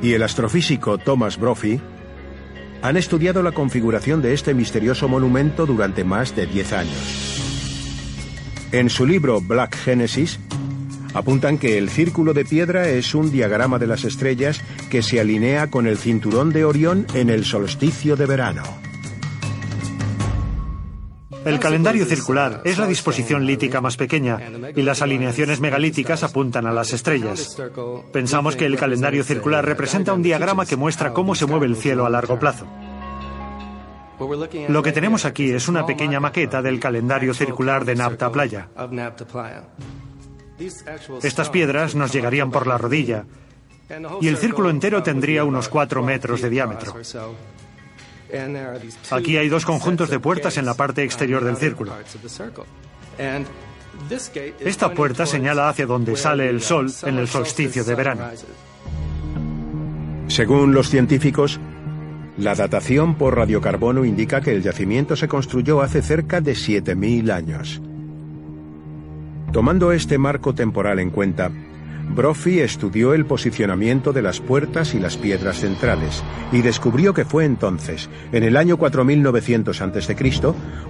y 0.00 0.14
el 0.14 0.22
astrofísico 0.22 0.96
Thomas 0.96 1.36
Brophy 1.38 1.80
han 2.82 2.96
estudiado 2.96 3.42
la 3.42 3.52
configuración 3.52 4.20
de 4.20 4.34
este 4.34 4.54
misterioso 4.54 5.08
monumento 5.08 5.66
durante 5.66 6.04
más 6.04 6.34
de 6.34 6.46
10 6.46 6.72
años. 6.72 7.42
En 8.72 8.90
su 8.90 9.06
libro 9.06 9.40
Black 9.40 9.76
Genesis, 9.76 10.40
apuntan 11.14 11.58
que 11.58 11.78
el 11.78 11.88
círculo 11.88 12.34
de 12.34 12.44
piedra 12.44 12.88
es 12.88 13.14
un 13.14 13.30
diagrama 13.30 13.78
de 13.78 13.86
las 13.86 14.04
estrellas 14.04 14.60
que 14.90 15.02
se 15.02 15.20
alinea 15.20 15.70
con 15.70 15.86
el 15.86 15.96
cinturón 15.96 16.50
de 16.50 16.64
Orión 16.64 17.06
en 17.14 17.30
el 17.30 17.44
solsticio 17.44 18.16
de 18.16 18.26
verano. 18.26 18.62
El 21.44 21.58
calendario 21.58 22.04
circular 22.04 22.60
es 22.64 22.78
la 22.78 22.86
disposición 22.86 23.46
lítica 23.46 23.80
más 23.80 23.96
pequeña 23.96 24.38
y 24.74 24.82
las 24.82 25.02
alineaciones 25.02 25.60
megalíticas 25.60 26.22
apuntan 26.22 26.66
a 26.66 26.72
las 26.72 26.92
estrellas. 26.92 27.56
Pensamos 28.12 28.56
que 28.56 28.66
el 28.66 28.76
calendario 28.76 29.24
circular 29.24 29.64
representa 29.64 30.12
un 30.12 30.22
diagrama 30.22 30.66
que 30.66 30.76
muestra 30.76 31.12
cómo 31.12 31.34
se 31.34 31.46
mueve 31.46 31.66
el 31.66 31.76
cielo 31.76 32.06
a 32.06 32.10
largo 32.10 32.38
plazo. 32.38 32.66
Lo 34.68 34.82
que 34.82 34.92
tenemos 34.92 35.24
aquí 35.24 35.50
es 35.50 35.68
una 35.68 35.84
pequeña 35.84 36.20
maqueta 36.20 36.62
del 36.62 36.78
calendario 36.78 37.34
circular 37.34 37.84
de 37.84 37.96
Napta 37.96 38.30
Playa. 38.30 38.68
Estas 41.22 41.50
piedras 41.50 41.94
nos 41.94 42.12
llegarían 42.12 42.50
por 42.50 42.66
la 42.66 42.78
rodilla 42.78 43.24
y 44.20 44.28
el 44.28 44.36
círculo 44.36 44.70
entero 44.70 45.02
tendría 45.02 45.44
unos 45.44 45.68
4 45.68 46.02
metros 46.02 46.40
de 46.40 46.50
diámetro. 46.50 46.94
Aquí 49.10 49.36
hay 49.36 49.48
dos 49.48 49.64
conjuntos 49.64 50.10
de 50.10 50.18
puertas 50.18 50.56
en 50.56 50.64
la 50.64 50.74
parte 50.74 51.02
exterior 51.02 51.44
del 51.44 51.56
círculo. 51.56 51.92
Esta 54.60 54.92
puerta 54.92 55.26
señala 55.26 55.68
hacia 55.68 55.86
donde 55.86 56.16
sale 56.16 56.48
el 56.48 56.62
sol 56.62 56.90
en 57.04 57.18
el 57.18 57.28
solsticio 57.28 57.84
de 57.84 57.94
verano. 57.94 58.24
Según 60.28 60.72
los 60.72 60.88
científicos, 60.88 61.60
la 62.38 62.54
datación 62.54 63.16
por 63.16 63.36
radiocarbono 63.36 64.04
indica 64.04 64.40
que 64.40 64.52
el 64.52 64.62
yacimiento 64.62 65.16
se 65.16 65.28
construyó 65.28 65.82
hace 65.82 66.00
cerca 66.00 66.40
de 66.40 66.52
7.000 66.52 67.30
años. 67.30 67.82
Tomando 69.52 69.92
este 69.92 70.16
marco 70.16 70.54
temporal 70.54 70.98
en 70.98 71.10
cuenta, 71.10 71.50
Brophy 72.10 72.60
estudió 72.60 73.14
el 73.14 73.24
posicionamiento 73.24 74.12
de 74.12 74.22
las 74.22 74.40
puertas 74.40 74.94
y 74.94 75.00
las 75.00 75.16
piedras 75.16 75.60
centrales 75.60 76.22
y 76.52 76.62
descubrió 76.62 77.14
que 77.14 77.24
fue 77.24 77.44
entonces, 77.44 78.10
en 78.32 78.44
el 78.44 78.56
año 78.56 78.76
4900 78.76 79.80
a.C., 79.80 80.16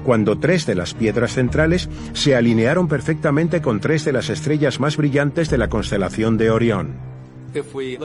cuando 0.05 0.39
tres 0.39 0.67
de 0.67 0.75
las 0.75 0.95
piedras 0.95 1.35
centrales 1.35 1.89
se 2.13 2.35
alinearon 2.35 2.89
perfectamente 2.89 3.63
con 3.63 3.81
tres 3.81 4.05
de 4.05 4.13
las 4.13 4.31
estrellas 4.31 4.81
más 4.81 4.97
brillantes 4.97 5.49
de 5.51 5.59
la 5.59 5.69
constelación 5.69 6.37
de 6.37 6.51
Orión. 6.51 7.13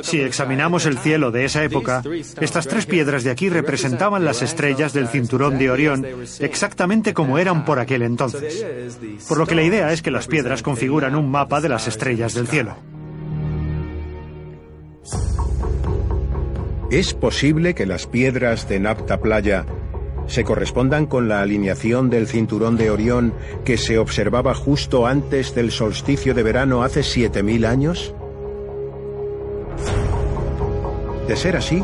Si 0.03 0.19
examinamos 0.19 0.85
el 0.85 0.97
cielo 0.97 1.31
de 1.31 1.45
esa 1.45 1.63
época, 1.63 2.03
estas 2.41 2.67
tres 2.67 2.85
piedras 2.85 3.23
de 3.23 3.31
aquí 3.31 3.49
representaban 3.49 4.25
las 4.25 4.41
estrellas 4.41 4.93
del 4.93 5.07
cinturón 5.07 5.57
de 5.57 5.71
Orión 5.71 6.05
exactamente 6.39 7.13
como 7.13 7.37
eran 7.37 7.63
por 7.63 7.79
aquel 7.79 8.01
entonces. 8.01 8.65
Por 9.27 9.37
lo 9.37 9.45
que 9.45 9.55
la 9.55 9.63
idea 9.63 9.93
es 9.93 10.01
que 10.01 10.11
las 10.11 10.27
piedras 10.27 10.61
configuran 10.61 11.15
un 11.15 11.31
mapa 11.31 11.61
de 11.61 11.69
las 11.69 11.87
estrellas 11.87 12.33
del 12.33 12.47
cielo. 12.47 12.75
¿Es 16.89 17.13
posible 17.13 17.75
que 17.75 17.85
las 17.85 18.07
piedras 18.07 18.69
de 18.69 18.79
Napta 18.79 19.19
Playa 19.19 19.65
se 20.27 20.43
correspondan 20.43 21.05
con 21.05 21.27
la 21.27 21.41
alineación 21.41 22.09
del 22.09 22.27
cinturón 22.27 22.77
de 22.77 22.91
Orión 22.91 23.33
que 23.65 23.77
se 23.77 23.97
observaba 23.97 24.53
justo 24.53 25.05
antes 25.05 25.53
del 25.55 25.71
solsticio 25.71 26.33
de 26.33 26.43
verano 26.43 26.83
hace 26.83 27.01
7.000 27.01 27.65
años? 27.65 28.13
De 31.27 31.35
ser 31.35 31.57
así, 31.57 31.83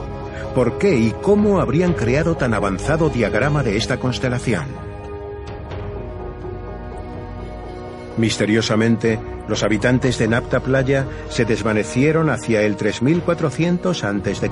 ¿por 0.55 0.77
qué 0.77 0.95
y 0.95 1.13
cómo 1.21 1.59
habrían 1.59 1.93
creado 1.93 2.35
tan 2.35 2.53
avanzado 2.53 3.09
diagrama 3.09 3.63
de 3.63 3.75
esta 3.75 3.99
constelación? 3.99 4.92
Misteriosamente, 8.17 9.19
los 9.47 9.63
habitantes 9.63 10.17
de 10.17 10.27
Napta 10.27 10.59
Playa 10.59 11.07
se 11.29 11.45
desvanecieron 11.45 12.29
hacia 12.29 12.61
el 12.61 12.75
3400 12.75 14.03
a.C. 14.03 14.49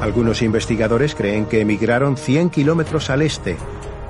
Algunos 0.00 0.42
investigadores 0.42 1.14
creen 1.14 1.46
que 1.46 1.60
emigraron 1.60 2.16
100 2.16 2.50
kilómetros 2.50 3.10
al 3.10 3.22
este, 3.22 3.56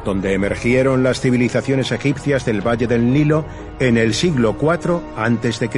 donde 0.04 0.32
emergieron 0.32 1.02
las 1.02 1.20
civilizaciones 1.20 1.92
egipcias 1.92 2.44
del 2.46 2.66
Valle 2.66 2.86
del 2.86 3.12
Nilo 3.12 3.44
en 3.78 3.98
el 3.98 4.14
siglo 4.14 4.56
IV 4.60 5.00
a.C. 5.16 5.68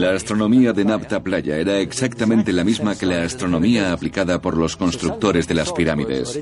La 0.00 0.12
astronomía 0.12 0.72
de 0.72 0.84
Napta 0.84 1.22
Playa 1.22 1.56
era 1.58 1.78
exactamente 1.78 2.52
la 2.52 2.64
misma 2.64 2.96
que 2.96 3.06
la 3.06 3.22
astronomía 3.22 3.92
aplicada 3.92 4.40
por 4.40 4.56
los 4.56 4.76
constructores 4.76 5.46
de 5.46 5.54
las 5.54 5.72
pirámides. 5.72 6.40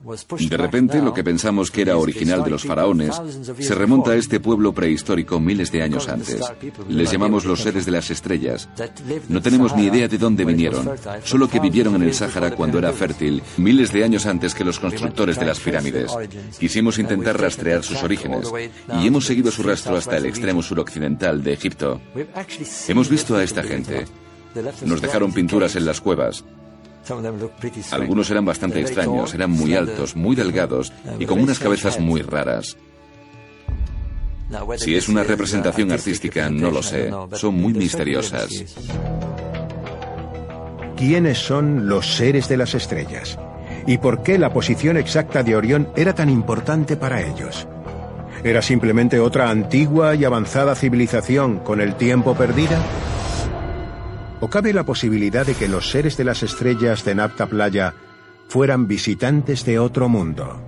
De 0.00 0.56
repente, 0.56 1.02
lo 1.02 1.12
que 1.12 1.24
pensamos 1.24 1.70
que 1.70 1.82
era 1.82 1.96
original 1.96 2.44
de 2.44 2.50
los 2.50 2.62
faraones 2.62 3.20
se 3.58 3.74
remonta 3.74 4.12
a 4.12 4.16
este 4.16 4.38
pueblo 4.38 4.72
prehistórico 4.72 5.40
miles 5.40 5.72
de 5.72 5.82
años 5.82 6.08
antes. 6.08 6.40
Les 6.88 7.10
llamamos 7.10 7.44
los 7.44 7.60
seres 7.60 7.84
de 7.84 7.92
las 7.92 8.10
estrellas. 8.10 8.68
No 9.28 9.42
tenemos 9.42 9.74
ni 9.74 9.86
idea 9.86 10.06
de 10.06 10.18
dónde 10.18 10.44
vinieron, 10.44 10.88
solo 11.24 11.48
que 11.48 11.58
vivieron 11.58 11.96
en 11.96 12.02
el 12.02 12.14
Sáhara 12.14 12.52
cuando 12.52 12.78
era 12.78 12.92
fértil, 12.92 13.42
miles 13.56 13.92
de 13.92 14.04
años 14.04 14.26
antes 14.26 14.54
que 14.54 14.64
los 14.64 14.78
constructores 14.78 15.38
de 15.38 15.46
las 15.46 15.58
pirámides. 15.58 16.12
Quisimos 16.58 16.98
intentar 16.98 17.40
rastrear 17.40 17.82
sus 17.82 18.02
orígenes 18.02 18.48
y 19.00 19.06
hemos 19.06 19.26
seguido 19.26 19.50
su 19.50 19.62
rastro 19.64 19.96
hasta 19.96 20.16
el 20.16 20.26
extremo 20.26 20.62
suroccidental 20.62 21.42
de 21.42 21.52
Egipto. 21.52 22.00
Hemos 22.86 23.08
visto 23.08 23.36
a 23.36 23.42
esta 23.42 23.62
gente. 23.64 24.06
Nos 24.84 25.00
dejaron 25.00 25.32
pinturas 25.32 25.76
en 25.76 25.84
las 25.84 26.00
cuevas. 26.00 26.44
Algunos 27.90 28.30
eran 28.30 28.44
bastante 28.44 28.80
extraños, 28.80 29.34
eran 29.34 29.50
muy 29.50 29.74
altos, 29.74 30.16
muy 30.16 30.36
delgados 30.36 30.92
y 31.18 31.26
con 31.26 31.40
unas 31.40 31.58
cabezas 31.58 31.98
muy 32.00 32.22
raras. 32.22 32.76
Si 34.76 34.96
es 34.96 35.08
una 35.08 35.24
representación 35.24 35.92
artística, 35.92 36.48
no 36.48 36.70
lo 36.70 36.82
sé. 36.82 37.10
Son 37.34 37.54
muy 37.54 37.74
misteriosas. 37.74 38.48
¿Quiénes 40.96 41.38
son 41.38 41.88
los 41.88 42.16
seres 42.16 42.48
de 42.48 42.56
las 42.56 42.74
estrellas? 42.74 43.38
¿Y 43.86 43.98
por 43.98 44.22
qué 44.22 44.38
la 44.38 44.52
posición 44.52 44.96
exacta 44.96 45.42
de 45.42 45.54
Orión 45.54 45.88
era 45.96 46.14
tan 46.14 46.28
importante 46.28 46.96
para 46.96 47.22
ellos? 47.22 47.68
¿Era 48.42 48.62
simplemente 48.62 49.20
otra 49.20 49.50
antigua 49.50 50.14
y 50.14 50.24
avanzada 50.24 50.74
civilización 50.74 51.58
con 51.60 51.80
el 51.80 51.94
tiempo 51.94 52.34
perdida? 52.34 52.80
¿O 54.40 54.48
cabe 54.48 54.72
la 54.72 54.84
posibilidad 54.84 55.44
de 55.44 55.54
que 55.54 55.68
los 55.68 55.90
seres 55.90 56.16
de 56.16 56.24
las 56.24 56.42
estrellas 56.42 57.04
de 57.04 57.14
Napta 57.14 57.46
Playa 57.46 57.94
fueran 58.48 58.86
visitantes 58.86 59.64
de 59.64 59.78
otro 59.78 60.08
mundo? 60.08 60.60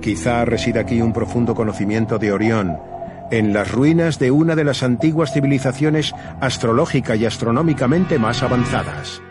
Quizá 0.00 0.44
resida 0.44 0.80
aquí 0.80 1.00
un 1.02 1.12
profundo 1.12 1.54
conocimiento 1.54 2.18
de 2.18 2.32
Orión, 2.32 2.78
en 3.30 3.52
las 3.52 3.70
ruinas 3.70 4.18
de 4.18 4.30
una 4.30 4.56
de 4.56 4.64
las 4.64 4.82
antiguas 4.82 5.32
civilizaciones 5.32 6.14
astrológica 6.40 7.16
y 7.16 7.26
astronómicamente 7.26 8.18
más 8.18 8.42
avanzadas. 8.42 9.22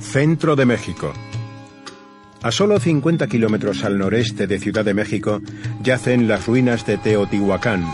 Centro 0.00 0.56
de 0.56 0.66
México. 0.66 1.12
A 2.42 2.50
solo 2.50 2.80
50 2.80 3.28
kilómetros 3.28 3.84
al 3.84 3.98
noreste 3.98 4.46
de 4.46 4.58
Ciudad 4.58 4.84
de 4.84 4.94
México 4.94 5.40
yacen 5.82 6.26
las 6.26 6.46
ruinas 6.46 6.84
de 6.86 6.96
Teotihuacán, 6.96 7.84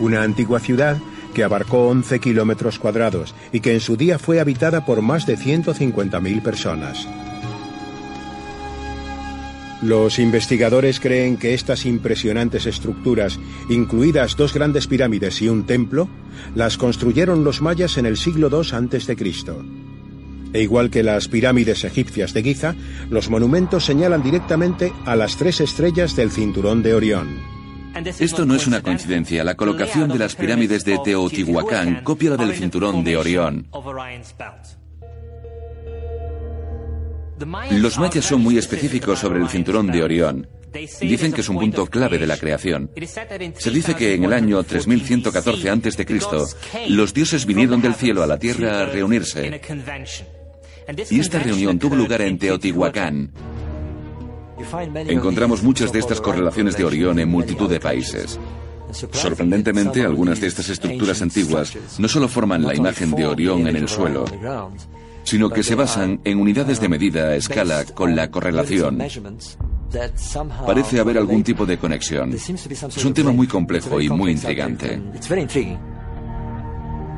una 0.00 0.22
antigua 0.22 0.60
ciudad 0.60 0.98
que 1.34 1.44
abarcó 1.44 1.88
11 1.88 2.18
kilómetros 2.20 2.78
cuadrados 2.78 3.34
y 3.52 3.60
que 3.60 3.72
en 3.72 3.80
su 3.80 3.96
día 3.96 4.18
fue 4.18 4.40
habitada 4.40 4.84
por 4.84 5.02
más 5.02 5.26
de 5.26 5.36
150.000 5.36 6.42
personas. 6.42 7.08
Los 9.82 10.18
investigadores 10.18 10.98
creen 10.98 11.36
que 11.36 11.54
estas 11.54 11.86
impresionantes 11.86 12.66
estructuras, 12.66 13.38
incluidas 13.68 14.36
dos 14.36 14.52
grandes 14.52 14.88
pirámides 14.88 15.40
y 15.40 15.48
un 15.48 15.66
templo, 15.66 16.08
las 16.56 16.76
construyeron 16.76 17.44
los 17.44 17.62
mayas 17.62 17.96
en 17.96 18.06
el 18.06 18.16
siglo 18.16 18.48
II 18.50 18.68
a.C. 18.72 19.16
E 20.52 20.62
igual 20.62 20.90
que 20.90 21.04
las 21.04 21.28
pirámides 21.28 21.84
egipcias 21.84 22.34
de 22.34 22.42
Giza, 22.42 22.74
los 23.10 23.30
monumentos 23.30 23.84
señalan 23.84 24.22
directamente 24.22 24.92
a 25.04 25.14
las 25.14 25.36
tres 25.36 25.60
estrellas 25.60 26.16
del 26.16 26.32
cinturón 26.32 26.82
de 26.82 26.94
Orión. 26.94 27.57
Esto 28.18 28.44
no 28.44 28.54
es 28.54 28.66
una 28.66 28.82
coincidencia. 28.82 29.44
La 29.44 29.54
colocación 29.54 30.08
de 30.08 30.18
las 30.18 30.34
pirámides 30.34 30.84
de 30.84 30.98
Teotihuacán 30.98 32.02
copia 32.02 32.30
la 32.30 32.36
del 32.36 32.54
cinturón 32.54 33.04
de 33.04 33.16
Orión. 33.16 33.68
Los 37.70 37.98
mayas 37.98 38.24
son 38.24 38.40
muy 38.42 38.58
específicos 38.58 39.18
sobre 39.18 39.40
el 39.40 39.48
cinturón 39.48 39.86
de 39.88 40.02
Orión. 40.02 40.48
Dicen 41.00 41.32
que 41.32 41.40
es 41.40 41.48
un 41.48 41.58
punto 41.58 41.86
clave 41.86 42.18
de 42.18 42.26
la 42.26 42.36
creación. 42.36 42.90
Se 43.56 43.70
dice 43.70 43.94
que 43.94 44.14
en 44.14 44.24
el 44.24 44.32
año 44.32 44.62
3114 44.62 45.70
a.C., 45.70 46.88
los 46.88 47.14
dioses 47.14 47.46
vinieron 47.46 47.80
del 47.80 47.94
cielo 47.94 48.22
a 48.22 48.26
la 48.26 48.38
tierra 48.38 48.82
a 48.82 48.86
reunirse. 48.86 49.60
Y 51.10 51.20
esta 51.20 51.38
reunión 51.38 51.78
tuvo 51.78 51.96
lugar 51.96 52.22
en 52.22 52.38
Teotihuacán. 52.38 53.32
Encontramos 55.06 55.62
muchas 55.62 55.92
de 55.92 55.98
estas 55.98 56.20
correlaciones 56.20 56.76
de 56.76 56.84
Orión 56.84 57.18
en 57.18 57.28
multitud 57.28 57.68
de 57.68 57.80
países. 57.80 58.38
Sorprendentemente, 58.90 60.04
algunas 60.04 60.40
de 60.40 60.46
estas 60.46 60.68
estructuras 60.68 61.20
antiguas 61.22 61.76
no 61.98 62.08
solo 62.08 62.28
forman 62.28 62.62
la 62.62 62.74
imagen 62.74 63.10
de 63.12 63.26
Orión 63.26 63.66
en 63.66 63.76
el 63.76 63.88
suelo, 63.88 64.24
sino 65.24 65.50
que 65.50 65.62
se 65.62 65.74
basan 65.74 66.20
en 66.24 66.40
unidades 66.40 66.80
de 66.80 66.88
medida 66.88 67.28
a 67.28 67.36
escala 67.36 67.84
con 67.84 68.16
la 68.16 68.30
correlación. 68.30 68.98
Parece 70.66 71.00
haber 71.00 71.18
algún 71.18 71.42
tipo 71.42 71.64
de 71.66 71.78
conexión. 71.78 72.32
Es 72.32 73.04
un 73.04 73.14
tema 73.14 73.32
muy 73.32 73.46
complejo 73.46 74.00
y 74.00 74.08
muy 74.08 74.32
intrigante. 74.32 75.00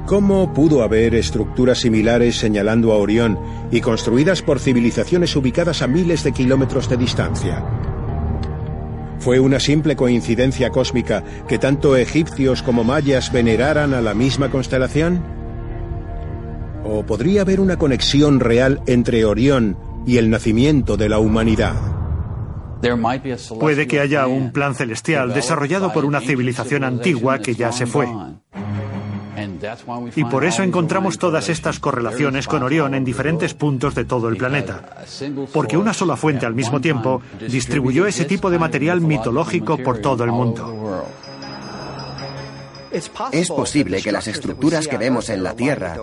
¿Cómo 0.06 0.52
pudo 0.52 0.82
haber 0.82 1.14
estructuras 1.14 1.78
similares 1.78 2.36
señalando 2.36 2.92
a 2.92 2.96
Orión 2.96 3.38
y 3.70 3.80
construidas 3.80 4.42
por 4.42 4.58
civilizaciones 4.58 5.36
ubicadas 5.36 5.82
a 5.82 5.86
miles 5.86 6.24
de 6.24 6.32
kilómetros 6.32 6.88
de 6.88 6.96
distancia? 6.96 7.64
¿Fue 9.20 9.38
una 9.38 9.60
simple 9.60 9.96
coincidencia 9.96 10.70
cósmica 10.70 11.22
que 11.46 11.58
tanto 11.58 11.94
egipcios 11.94 12.62
como 12.62 12.84
mayas 12.84 13.30
veneraran 13.30 13.92
a 13.92 14.00
la 14.00 14.14
misma 14.14 14.50
constelación? 14.50 15.22
¿O 16.84 17.04
podría 17.04 17.42
haber 17.42 17.60
una 17.60 17.76
conexión 17.76 18.40
real 18.40 18.80
entre 18.86 19.24
Orión 19.26 19.76
y 20.06 20.16
el 20.16 20.30
nacimiento 20.30 20.96
de 20.96 21.10
la 21.10 21.18
humanidad? 21.18 21.74
Puede 23.60 23.86
que 23.86 24.00
haya 24.00 24.26
un 24.26 24.52
plan 24.52 24.74
celestial 24.74 25.34
desarrollado 25.34 25.92
por 25.92 26.06
una 26.06 26.20
civilización 26.20 26.82
antigua 26.82 27.38
que 27.40 27.54
ya 27.54 27.72
se 27.72 27.86
fue. 27.86 28.08
Y 30.16 30.24
por 30.24 30.44
eso 30.44 30.62
encontramos 30.62 31.18
todas 31.18 31.48
estas 31.48 31.78
correlaciones 31.78 32.46
con 32.46 32.62
Orión 32.62 32.94
en 32.94 33.04
diferentes 33.04 33.54
puntos 33.54 33.94
de 33.94 34.04
todo 34.04 34.28
el 34.28 34.36
planeta. 34.36 35.04
Porque 35.52 35.76
una 35.76 35.92
sola 35.92 36.16
fuente 36.16 36.46
al 36.46 36.54
mismo 36.54 36.80
tiempo 36.80 37.22
distribuyó 37.48 38.06
ese 38.06 38.24
tipo 38.24 38.50
de 38.50 38.58
material 38.58 39.00
mitológico 39.00 39.76
por 39.78 39.98
todo 39.98 40.24
el 40.24 40.32
mundo. 40.32 41.04
Es 42.92 43.48
posible 43.48 44.02
que 44.02 44.12
las 44.12 44.26
estructuras 44.26 44.88
que 44.88 44.98
vemos 44.98 45.28
en 45.28 45.42
la 45.42 45.54
Tierra 45.54 45.96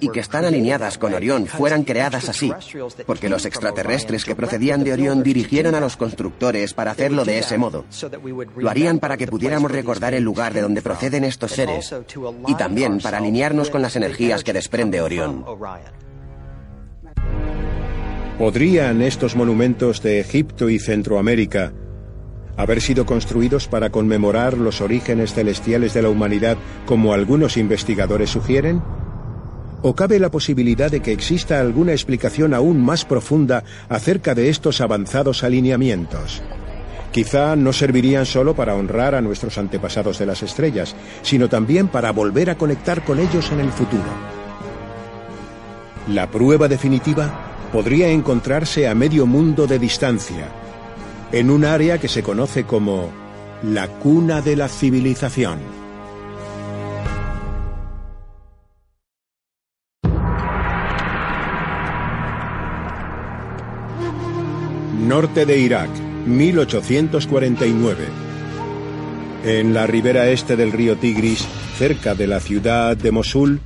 y 0.00 0.08
que 0.08 0.20
están 0.20 0.44
alineadas 0.44 0.98
con 0.98 1.14
Orión 1.14 1.46
fueran 1.46 1.84
creadas 1.84 2.28
así, 2.28 2.52
porque 3.06 3.28
los 3.28 3.44
extraterrestres 3.44 4.24
que 4.24 4.34
procedían 4.34 4.84
de 4.84 4.92
Orión 4.92 5.22
dirigieron 5.22 5.74
a 5.74 5.80
los 5.80 5.96
constructores 5.96 6.74
para 6.74 6.92
hacerlo 6.92 7.24
de 7.24 7.38
ese 7.38 7.58
modo. 7.58 7.84
Lo 8.56 8.70
harían 8.70 8.98
para 8.98 9.16
que 9.16 9.26
pudiéramos 9.26 9.70
recordar 9.70 10.14
el 10.14 10.24
lugar 10.24 10.54
de 10.54 10.62
donde 10.62 10.82
proceden 10.82 11.24
estos 11.24 11.52
seres 11.52 11.94
y 12.46 12.54
también 12.54 12.98
para 12.98 13.18
alinearnos 13.18 13.70
con 13.70 13.82
las 13.82 13.96
energías 13.96 14.42
que 14.42 14.52
desprende 14.52 15.00
Orión. 15.00 15.44
¿Podrían 18.38 19.00
estos 19.02 19.36
monumentos 19.36 20.02
de 20.02 20.18
Egipto 20.18 20.68
y 20.68 20.80
Centroamérica 20.80 21.72
haber 22.56 22.80
sido 22.80 23.06
construidos 23.06 23.68
para 23.68 23.90
conmemorar 23.90 24.56
los 24.56 24.80
orígenes 24.80 25.34
celestiales 25.34 25.94
de 25.94 26.02
la 26.02 26.08
humanidad 26.08 26.56
como 26.86 27.12
algunos 27.12 27.56
investigadores 27.56 28.30
sugieren? 28.30 28.82
¿O 29.82 29.94
cabe 29.94 30.18
la 30.18 30.30
posibilidad 30.30 30.90
de 30.90 31.00
que 31.00 31.12
exista 31.12 31.60
alguna 31.60 31.92
explicación 31.92 32.54
aún 32.54 32.82
más 32.82 33.04
profunda 33.04 33.64
acerca 33.88 34.34
de 34.34 34.48
estos 34.48 34.80
avanzados 34.80 35.44
alineamientos? 35.44 36.42
Quizá 37.12 37.54
no 37.54 37.72
servirían 37.72 38.26
solo 38.26 38.56
para 38.56 38.74
honrar 38.74 39.14
a 39.14 39.20
nuestros 39.20 39.56
antepasados 39.58 40.18
de 40.18 40.26
las 40.26 40.42
estrellas, 40.42 40.96
sino 41.22 41.48
también 41.48 41.88
para 41.88 42.10
volver 42.10 42.50
a 42.50 42.56
conectar 42.56 43.04
con 43.04 43.20
ellos 43.20 43.52
en 43.52 43.60
el 43.60 43.70
futuro. 43.70 44.02
La 46.08 46.28
prueba 46.28 46.66
definitiva 46.66 47.68
podría 47.72 48.08
encontrarse 48.08 48.88
a 48.88 48.94
medio 48.94 49.26
mundo 49.26 49.66
de 49.66 49.78
distancia, 49.78 50.48
en 51.34 51.50
un 51.50 51.64
área 51.64 51.98
que 51.98 52.06
se 52.06 52.22
conoce 52.22 52.62
como 52.62 53.10
la 53.64 53.88
cuna 53.88 54.40
de 54.40 54.54
la 54.54 54.68
civilización. 54.68 55.58
Norte 65.08 65.44
de 65.44 65.58
Irak, 65.58 65.90
1849. 66.26 68.04
En 69.44 69.74
la 69.74 69.88
ribera 69.88 70.28
este 70.28 70.54
del 70.54 70.70
río 70.70 70.96
Tigris, 70.96 71.44
cerca 71.76 72.14
de 72.14 72.28
la 72.28 72.38
ciudad 72.38 72.96
de 72.96 73.10
Mosul, 73.10 73.58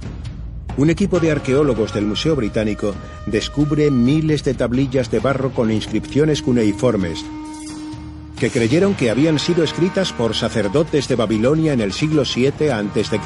un 0.78 0.88
equipo 0.88 1.20
de 1.20 1.32
arqueólogos 1.32 1.92
del 1.92 2.06
Museo 2.06 2.34
Británico 2.34 2.94
descubre 3.26 3.90
miles 3.90 4.42
de 4.42 4.54
tablillas 4.54 5.10
de 5.10 5.18
barro 5.18 5.50
con 5.50 5.70
inscripciones 5.70 6.40
cuneiformes 6.40 7.22
que 8.38 8.50
creyeron 8.50 8.94
que 8.94 9.10
habían 9.10 9.38
sido 9.38 9.64
escritas 9.64 10.12
por 10.12 10.34
sacerdotes 10.34 11.08
de 11.08 11.16
Babilonia 11.16 11.72
en 11.72 11.80
el 11.80 11.92
siglo 11.92 12.22
VII 12.22 12.70
a.C. 12.70 13.20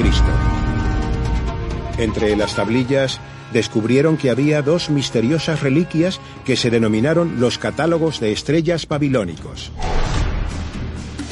Entre 1.99 2.35
las 2.37 2.57
tablillas 2.57 3.21
descubrieron 3.53 4.17
que 4.17 4.31
había 4.31 4.63
dos 4.63 4.89
misteriosas 4.89 5.61
reliquias 5.61 6.21
que 6.45 6.57
se 6.57 6.71
denominaron 6.71 7.39
los 7.39 7.59
catálogos 7.59 8.21
de 8.21 8.33
estrellas 8.33 8.89
babilónicos. 8.89 9.71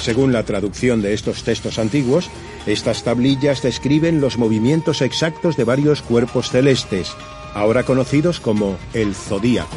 Según 0.01 0.33
la 0.33 0.45
traducción 0.45 1.03
de 1.03 1.15
estos 1.15 1.43
textos 1.43 1.79
antiguos, 1.79 2.31
estas 2.67 3.03
tablillas 3.05 3.63
describen 3.63 4.21
los 4.21 4.39
movimientos 4.39 5.03
exactos 5.03 5.57
de 5.57 5.65
varios 5.65 6.03
cuerpos 6.03 6.51
celestes, 6.51 7.13
ahora 7.55 7.85
conocidos 7.85 8.41
como 8.41 8.77
el 8.93 9.15
zodíaco. 9.15 9.77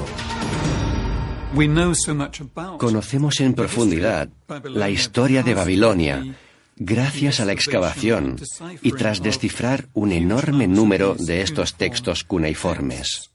Conocemos 2.78 3.40
en 3.40 3.54
profundidad 3.54 4.30
la 4.64 4.90
historia 4.90 5.44
de 5.44 5.54
Babilonia 5.54 6.36
gracias 6.76 7.40
a 7.40 7.46
la 7.46 7.54
excavación 7.54 8.38
y 8.82 8.92
tras 8.94 9.22
descifrar 9.22 9.88
un 9.94 10.12
enorme 10.12 10.68
número 10.68 11.16
de 11.16 11.42
estos 11.42 11.76
textos 11.76 12.24
cuneiformes. 12.24 13.32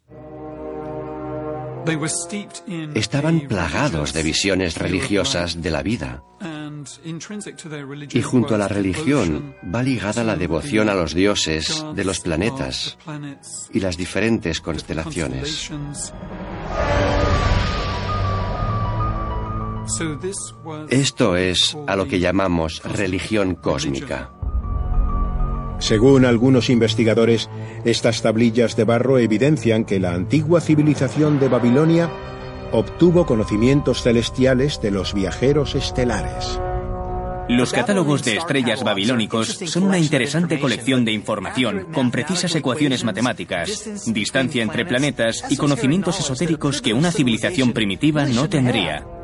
Estaban 2.94 3.40
plagados 3.48 4.12
de 4.12 4.22
visiones 4.22 4.76
religiosas 4.76 5.62
de 5.62 5.70
la 5.70 5.82
vida. 5.82 6.22
Y 8.12 8.22
junto 8.22 8.54
a 8.54 8.58
la 8.58 8.68
religión 8.68 9.54
va 9.74 9.82
ligada 9.82 10.24
la 10.24 10.36
devoción 10.36 10.88
a 10.88 10.94
los 10.94 11.14
dioses 11.14 11.84
de 11.94 12.04
los 12.04 12.20
planetas 12.20 12.98
y 13.72 13.80
las 13.80 13.96
diferentes 13.96 14.60
constelaciones. 14.60 15.70
Esto 20.90 21.36
es 21.36 21.76
a 21.86 21.96
lo 21.96 22.06
que 22.06 22.20
llamamos 22.20 22.82
religión 22.84 23.54
cósmica. 23.54 24.30
Según 25.78 26.24
algunos 26.24 26.70
investigadores, 26.70 27.48
estas 27.84 28.22
tablillas 28.22 28.76
de 28.76 28.84
barro 28.84 29.18
evidencian 29.18 29.84
que 29.84 30.00
la 30.00 30.12
antigua 30.12 30.60
civilización 30.60 31.38
de 31.38 31.48
Babilonia 31.48 32.10
obtuvo 32.72 33.26
conocimientos 33.26 34.02
celestiales 34.02 34.80
de 34.82 34.90
los 34.90 35.14
viajeros 35.14 35.74
estelares. 35.74 36.60
Los 37.48 37.72
catálogos 37.72 38.24
de 38.24 38.36
estrellas 38.36 38.84
babilónicos 38.84 39.48
son 39.48 39.84
una 39.84 39.98
interesante 39.98 40.60
colección 40.60 41.04
de 41.06 41.12
información 41.12 41.86
con 41.94 42.10
precisas 42.10 42.54
ecuaciones 42.54 43.04
matemáticas, 43.04 44.04
distancia 44.06 44.62
entre 44.62 44.84
planetas 44.84 45.44
y 45.48 45.56
conocimientos 45.56 46.20
esotéricos 46.20 46.82
que 46.82 46.92
una 46.92 47.10
civilización 47.10 47.72
primitiva 47.72 48.26
no 48.26 48.50
tendría. 48.50 49.17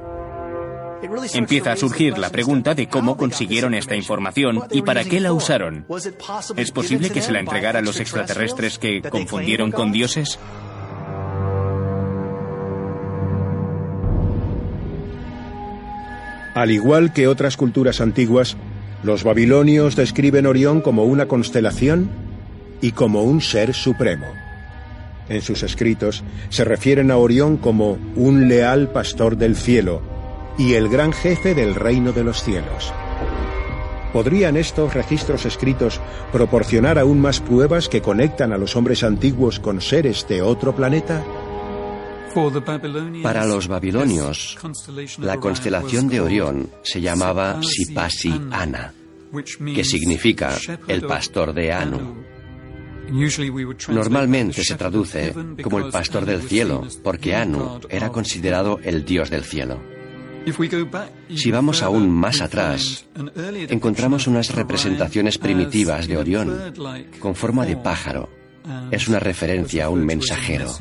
Empieza 1.35 1.73
a 1.73 1.77
surgir 1.77 2.19
la 2.19 2.31
pregunta 2.31 2.75
de 2.75 2.89
cómo 2.89 3.17
consiguieron 3.17 3.75
esta 3.75 3.97
información 3.97 4.63
y 4.71 4.83
para 4.83 5.05
qué 5.05 5.21
la 5.21 5.33
usaron. 5.33 5.87
¿Es 6.57 6.71
posible 6.71 7.11
que 7.11 7.21
se 7.21 7.33
la 7.33 7.41
entregara 7.41 7.81
a 7.81 7.83
los 7.83 8.01
extraterrestres 8.01 8.79
que 8.79 9.03
confundieron 9.03 9.71
con 9.71 9.93
dioses? 9.93 10.39
Al 16.55 16.71
igual 16.71 17.13
que 17.13 17.27
otras 17.27 17.57
culturas 17.57 18.01
antiguas, 18.01 18.57
los 19.03 19.25
babilonios 19.25 19.97
describen 19.97 20.47
Orión 20.47 20.81
como 20.81 21.05
una 21.05 21.27
constelación 21.27 22.09
y 22.81 22.93
como 22.93 23.25
un 23.25 23.41
ser 23.41 23.75
supremo. 23.75 24.27
En 25.29 25.43
sus 25.43 25.63
escritos 25.63 26.23
se 26.51 26.65
refieren 26.65 27.11
a 27.11 27.17
Orión 27.17 27.57
como 27.57 27.99
un 28.15 28.49
leal 28.49 28.91
pastor 28.93 29.37
del 29.37 29.57
cielo, 29.57 30.13
y 30.59 30.75
el 30.75 30.88
gran 30.88 31.12
jefe 31.12 31.55
del 31.55 31.75
reino 31.75 32.12
de 32.12 32.25
los 32.25 32.43
cielos. 32.43 32.93
¿Podrían 34.12 34.57
estos 34.57 34.95
registros 34.95 35.45
escritos 35.45 36.01
proporcionar 36.31 37.01
aún 37.01 37.21
más 37.21 37.40
pruebas 37.40 37.88
que 37.88 38.01
conectan 38.01 38.53
a 38.53 38.59
los 38.59 38.77
hombres 38.77 39.03
antiguos 39.03 39.59
con 39.59 39.81
seres 39.81 40.27
de 40.29 40.40
otro 40.40 40.75
planeta? 40.75 41.25
Para 43.23 43.45
los 43.45 43.67
babilonios, 43.69 44.57
la 45.19 45.38
constelación 45.38 46.09
de 46.09 46.21
Orión 46.21 46.71
se 46.83 47.01
llamaba 47.01 47.61
Sipasi 47.62 48.40
Ana, 48.51 48.95
que 49.75 49.85
significa 49.85 50.57
el 50.87 51.03
pastor 51.03 51.53
de 51.53 51.73
Anu. 51.73 52.14
Normalmente 53.88 54.64
se 54.64 54.77
traduce 54.77 55.35
como 55.62 55.79
el 55.79 55.90
pastor 55.90 56.25
del 56.25 56.43
cielo, 56.43 56.87
porque 57.03 57.35
Anu 57.35 57.81
era 57.88 58.11
considerado 58.11 58.79
el 58.83 59.05
dios 59.05 59.31
del 59.31 59.45
cielo. 59.45 59.94
Si 61.35 61.51
vamos 61.51 61.83
aún 61.83 62.11
más 62.11 62.41
atrás, 62.41 63.07
encontramos 63.69 64.27
unas 64.27 64.55
representaciones 64.55 65.39
primitivas 65.39 66.07
de 66.07 66.19
Orión 66.19 66.75
con 67.19 67.35
forma 67.35 67.65
de 67.65 67.77
pájaro. 67.77 68.29
Es 68.91 69.09
una 69.09 69.21
referencia 69.21 69.87
a 69.87 69.89
un 69.91 70.05
mensajero. 70.05 70.73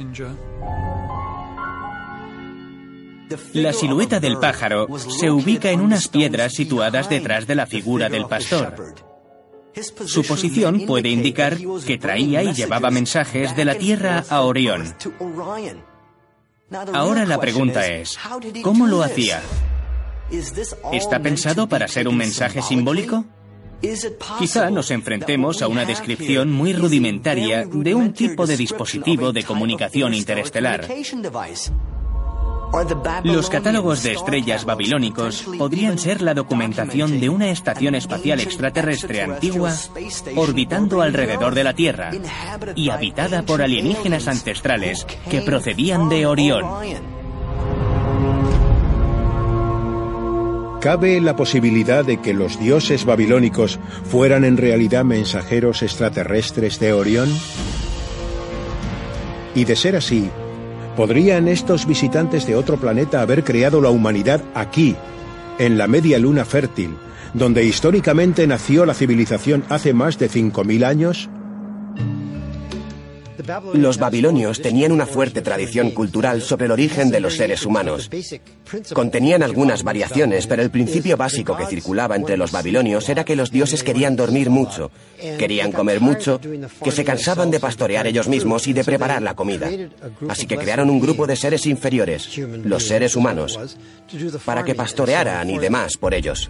La 3.53 3.73
silueta 3.73 4.19
del 4.19 4.37
pájaro 4.37 4.87
se 4.97 5.31
ubica 5.31 5.71
en 5.71 5.81
unas 5.81 6.07
piedras 6.07 6.53
situadas 6.53 7.09
detrás 7.09 7.47
de 7.47 7.55
la 7.55 7.65
figura 7.65 8.09
del 8.09 8.25
pastor. 8.25 8.95
Su 10.05 10.23
posición 10.23 10.85
puede 10.85 11.09
indicar 11.09 11.57
que 11.85 11.97
traía 11.97 12.43
y 12.43 12.53
llevaba 12.53 12.91
mensajes 12.91 13.55
de 13.55 13.65
la 13.65 13.75
Tierra 13.75 14.23
a 14.29 14.41
Orión. 14.41 14.93
Ahora 16.93 17.25
la 17.25 17.39
pregunta 17.39 17.87
es, 17.87 18.17
¿cómo 18.63 18.87
lo 18.87 19.03
hacía? 19.03 19.41
¿Está 20.91 21.19
pensado 21.19 21.67
para 21.67 21.87
ser 21.87 22.07
un 22.07 22.17
mensaje 22.17 22.61
simbólico? 22.61 23.25
Quizá 24.39 24.69
nos 24.69 24.91
enfrentemos 24.91 25.61
a 25.61 25.67
una 25.67 25.83
descripción 25.83 26.51
muy 26.51 26.73
rudimentaria 26.73 27.65
de 27.65 27.93
un 27.93 28.13
tipo 28.13 28.47
de 28.47 28.55
dispositivo 28.55 29.33
de 29.33 29.43
comunicación 29.43 30.13
interestelar. 30.13 30.87
Los 33.23 33.49
catálogos 33.49 34.01
de 34.01 34.13
estrellas 34.13 34.65
babilónicos 34.65 35.45
podrían 35.57 35.97
ser 35.99 36.21
la 36.21 36.33
documentación 36.33 37.19
de 37.19 37.29
una 37.29 37.51
estación 37.51 37.93
espacial 37.93 38.39
extraterrestre 38.39 39.21
antigua 39.21 39.73
orbitando 40.35 41.01
alrededor 41.01 41.53
de 41.53 41.63
la 41.63 41.73
Tierra 41.73 42.11
y 42.75 42.89
habitada 42.89 43.43
por 43.43 43.61
alienígenas 43.61 44.27
ancestrales 44.27 45.05
que 45.29 45.41
procedían 45.41 46.09
de 46.09 46.25
Orión. 46.25 46.65
¿Cabe 50.81 51.21
la 51.21 51.35
posibilidad 51.35 52.03
de 52.03 52.19
que 52.19 52.33
los 52.33 52.59
dioses 52.59 53.05
babilónicos 53.05 53.79
fueran 54.03 54.43
en 54.43 54.57
realidad 54.57 55.05
mensajeros 55.05 55.81
extraterrestres 55.81 56.79
de 56.79 56.91
Orión? 56.91 57.29
Y 59.55 59.63
de 59.63 59.75
ser 59.77 59.95
así, 59.95 60.29
¿podrían 60.95 61.47
estos 61.47 61.85
visitantes 61.85 62.45
de 62.47 62.55
otro 62.55 62.77
planeta 62.77 63.21
haber 63.21 63.43
creado 63.43 63.81
la 63.81 63.89
humanidad 63.89 64.41
aquí, 64.53 64.95
en 65.59 65.77
la 65.77 65.87
media 65.87 66.19
luna 66.19 66.45
fértil, 66.45 66.95
donde 67.33 67.63
históricamente 67.63 68.45
nació 68.47 68.85
la 68.85 68.93
civilización 68.93 69.63
hace 69.69 69.93
más 69.93 70.19
de 70.19 70.29
5.000 70.29 70.85
años? 70.85 71.29
Los 73.73 73.97
babilonios 73.97 74.61
tenían 74.61 74.91
una 74.91 75.05
fuerte 75.05 75.41
tradición 75.41 75.91
cultural 75.91 76.41
sobre 76.41 76.65
el 76.65 76.71
origen 76.71 77.09
de 77.09 77.19
los 77.19 77.35
seres 77.35 77.65
humanos. 77.65 78.09
Contenían 78.93 79.43
algunas 79.43 79.83
variaciones, 79.83 80.47
pero 80.47 80.61
el 80.61 80.71
principio 80.71 81.17
básico 81.17 81.55
que 81.57 81.65
circulaba 81.65 82.15
entre 82.15 82.37
los 82.37 82.51
babilonios 82.51 83.07
era 83.09 83.23
que 83.23 83.35
los 83.35 83.51
dioses 83.51 83.83
querían 83.83 84.15
dormir 84.15 84.49
mucho, 84.49 84.91
querían 85.37 85.71
comer 85.71 86.01
mucho, 86.01 86.39
que 86.83 86.91
se 86.91 87.03
cansaban 87.03 87.51
de 87.51 87.59
pastorear 87.59 88.07
ellos 88.07 88.27
mismos 88.27 88.67
y 88.67 88.73
de 88.73 88.83
preparar 88.83 89.21
la 89.21 89.35
comida. 89.35 89.69
Así 90.27 90.47
que 90.47 90.57
crearon 90.57 90.89
un 90.89 90.99
grupo 90.99 91.27
de 91.27 91.35
seres 91.35 91.65
inferiores, 91.65 92.37
los 92.63 92.87
seres 92.87 93.15
humanos, 93.15 93.59
para 94.45 94.63
que 94.63 94.75
pastorearan 94.75 95.49
y 95.49 95.59
demás 95.59 95.97
por 95.97 96.13
ellos. 96.13 96.49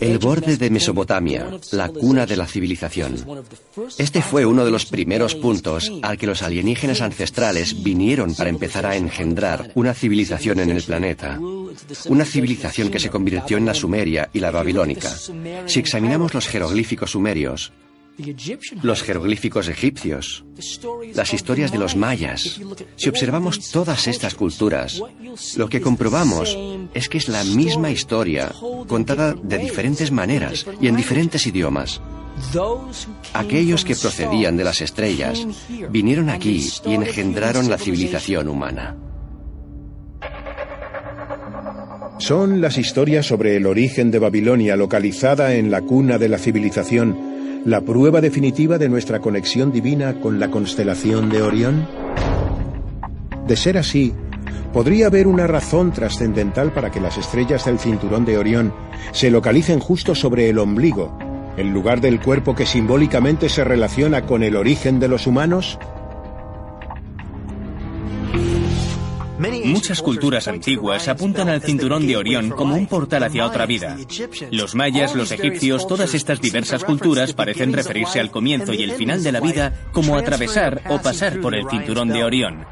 El 0.00 0.18
borde 0.18 0.56
de 0.56 0.70
Mesopotamia, 0.70 1.46
la 1.72 1.88
cuna 1.88 2.26
de 2.26 2.36
la 2.36 2.46
civilización. 2.46 3.24
Este 3.96 4.22
fue 4.22 4.44
uno 4.44 4.64
de 4.64 4.70
los 4.70 4.86
primeros 4.86 5.34
puntos 5.34 5.92
al 6.02 6.18
que 6.18 6.26
los 6.26 6.42
alienígenas 6.42 7.00
ancestrales 7.00 7.82
vinieron 7.82 8.34
para 8.34 8.50
empezar 8.50 8.86
a 8.86 8.96
engendrar 8.96 9.70
una 9.74 9.94
civilización 9.94 10.60
en 10.60 10.70
el 10.70 10.82
planeta. 10.82 11.38
Una 12.06 12.24
civilización 12.24 12.90
que 12.90 12.98
se 12.98 13.10
convirtió 13.10 13.56
en 13.56 13.66
la 13.66 13.74
sumeria 13.74 14.30
y 14.32 14.40
la 14.40 14.50
babilónica. 14.50 15.14
Si 15.66 15.78
examinamos 15.78 16.34
los 16.34 16.48
jeroglíficos 16.48 17.12
sumerios, 17.12 17.72
los 18.82 19.02
jeroglíficos 19.02 19.68
egipcios, 19.68 20.44
las 21.14 21.32
historias 21.32 21.70
de 21.70 21.78
los 21.78 21.96
mayas. 21.96 22.60
Si 22.96 23.08
observamos 23.08 23.70
todas 23.70 24.06
estas 24.08 24.34
culturas, 24.34 25.00
lo 25.56 25.68
que 25.68 25.80
comprobamos 25.80 26.56
es 26.94 27.08
que 27.08 27.18
es 27.18 27.28
la 27.28 27.44
misma 27.44 27.90
historia 27.90 28.52
contada 28.88 29.34
de 29.34 29.58
diferentes 29.58 30.10
maneras 30.10 30.66
y 30.80 30.88
en 30.88 30.96
diferentes 30.96 31.46
idiomas. 31.46 32.00
Aquellos 33.34 33.84
que 33.84 33.96
procedían 33.96 34.56
de 34.56 34.64
las 34.64 34.80
estrellas 34.80 35.46
vinieron 35.90 36.30
aquí 36.30 36.68
y 36.86 36.94
engendraron 36.94 37.68
la 37.68 37.78
civilización 37.78 38.48
humana. 38.48 38.96
Son 42.18 42.60
las 42.60 42.78
historias 42.78 43.26
sobre 43.26 43.56
el 43.56 43.66
origen 43.66 44.10
de 44.10 44.18
Babilonia 44.18 44.76
localizada 44.76 45.54
en 45.54 45.70
la 45.70 45.82
cuna 45.82 46.18
de 46.18 46.28
la 46.28 46.38
civilización 46.38 47.27
la 47.68 47.82
prueba 47.82 48.22
definitiva 48.22 48.78
de 48.78 48.88
nuestra 48.88 49.20
conexión 49.20 49.70
divina 49.70 50.20
con 50.20 50.40
la 50.40 50.50
constelación 50.50 51.28
de 51.28 51.42
Orión? 51.42 51.86
De 53.46 53.56
ser 53.56 53.76
así, 53.76 54.14
podría 54.72 55.08
haber 55.08 55.26
una 55.26 55.46
razón 55.46 55.92
trascendental 55.92 56.72
para 56.72 56.90
que 56.90 56.98
las 56.98 57.18
estrellas 57.18 57.66
del 57.66 57.78
cinturón 57.78 58.24
de 58.24 58.38
Orión 58.38 58.72
se 59.12 59.30
localicen 59.30 59.80
justo 59.80 60.14
sobre 60.14 60.48
el 60.48 60.58
ombligo, 60.58 61.18
el 61.58 61.68
lugar 61.68 62.00
del 62.00 62.20
cuerpo 62.20 62.54
que 62.54 62.64
simbólicamente 62.64 63.50
se 63.50 63.64
relaciona 63.64 64.24
con 64.24 64.42
el 64.42 64.56
origen 64.56 64.98
de 64.98 65.08
los 65.08 65.26
humanos? 65.26 65.78
Muchas 69.38 70.02
culturas 70.02 70.48
antiguas 70.48 71.06
apuntan 71.08 71.48
al 71.48 71.62
cinturón 71.62 72.06
de 72.06 72.16
Orión 72.16 72.50
como 72.50 72.74
un 72.74 72.86
portal 72.86 73.22
hacia 73.22 73.46
otra 73.46 73.66
vida. 73.66 73.96
Los 74.50 74.74
mayas, 74.74 75.14
los 75.14 75.30
egipcios, 75.30 75.86
todas 75.86 76.14
estas 76.14 76.40
diversas 76.40 76.84
culturas 76.84 77.32
parecen 77.32 77.72
referirse 77.72 78.20
al 78.20 78.30
comienzo 78.30 78.72
y 78.72 78.82
el 78.82 78.92
final 78.92 79.22
de 79.22 79.32
la 79.32 79.40
vida 79.40 79.88
como 79.92 80.16
atravesar 80.16 80.82
o 80.88 81.00
pasar 81.00 81.40
por 81.40 81.54
el 81.54 81.68
cinturón 81.68 82.08
de 82.08 82.24
Orión. 82.24 82.66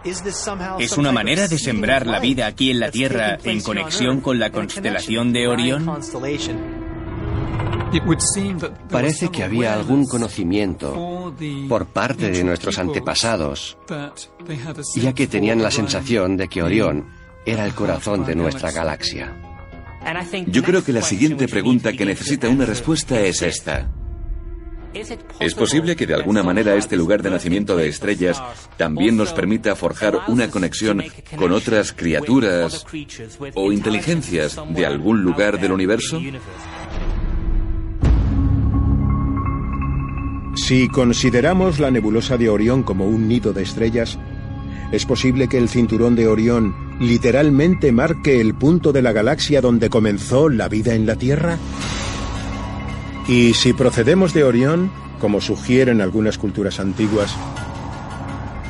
¿Es 0.79 0.98
una 0.98 1.12
manera 1.12 1.48
de 1.48 1.59
sembrar 1.59 2.07
la 2.07 2.20
vida 2.20 2.46
aquí 2.46 2.70
en 2.70 2.81
la 2.81 2.90
Tierra 2.90 3.38
en 3.44 3.61
conexión 3.61 4.20
con 4.20 4.38
la 4.38 4.50
constelación 4.50 5.33
de 5.33 5.48
Orión? 5.48 5.87
Parece 8.90 9.28
que 9.28 9.44
había 9.44 9.74
algún 9.74 10.06
conocimiento 10.06 11.35
por 11.68 11.87
parte 11.87 12.30
de 12.30 12.44
nuestros 12.44 12.78
antepasados, 12.78 13.78
ya 14.94 15.12
que 15.12 15.26
tenían 15.26 15.62
la 15.62 15.70
sensación 15.70 16.37
de 16.37 16.48
que 16.48 16.62
Orión 16.62 17.06
era 17.44 17.64
el 17.64 17.74
corazón 17.74 18.24
de 18.24 18.35
nuestra 18.35 18.70
galaxia. 18.72 19.35
Yo 20.46 20.62
creo 20.62 20.85
que 20.85 20.92
la 20.92 21.02
siguiente 21.02 21.48
pregunta 21.48 21.92
que 21.92 22.04
necesita 22.04 22.48
una 22.48 22.64
respuesta 22.64 23.20
es 23.20 23.42
esta. 23.42 23.90
¿Es 25.40 25.54
posible 25.54 25.94
que 25.94 26.06
de 26.06 26.14
alguna 26.14 26.42
manera 26.42 26.74
este 26.74 26.96
lugar 26.96 27.22
de 27.22 27.30
nacimiento 27.30 27.76
de 27.76 27.88
estrellas 27.88 28.42
también 28.76 29.16
nos 29.16 29.32
permita 29.32 29.76
forjar 29.76 30.20
una 30.28 30.50
conexión 30.50 31.02
con 31.37 31.52
otras 31.52 31.92
criaturas 31.92 32.87
o 33.54 33.72
inteligencias 33.72 34.59
de 34.70 34.87
algún 34.87 35.22
lugar 35.22 35.61
del 35.61 35.72
universo? 35.72 36.20
Si 40.56 40.88
consideramos 40.88 41.78
la 41.78 41.90
nebulosa 41.90 42.38
de 42.38 42.48
Orión 42.48 42.82
como 42.82 43.06
un 43.06 43.28
nido 43.28 43.52
de 43.52 43.62
estrellas, 43.62 44.18
¿es 44.90 45.04
posible 45.04 45.48
que 45.48 45.58
el 45.58 45.68
cinturón 45.68 46.16
de 46.16 46.26
Orión 46.28 46.74
literalmente 46.98 47.92
marque 47.92 48.40
el 48.40 48.54
punto 48.54 48.90
de 48.90 49.02
la 49.02 49.12
galaxia 49.12 49.60
donde 49.60 49.90
comenzó 49.90 50.48
la 50.48 50.68
vida 50.68 50.94
en 50.94 51.06
la 51.06 51.16
Tierra? 51.16 51.58
Y 53.28 53.52
si 53.52 53.74
procedemos 53.74 54.32
de 54.32 54.44
Orión, 54.44 54.90
como 55.20 55.42
sugieren 55.42 56.00
algunas 56.00 56.38
culturas 56.38 56.80
antiguas, 56.80 57.36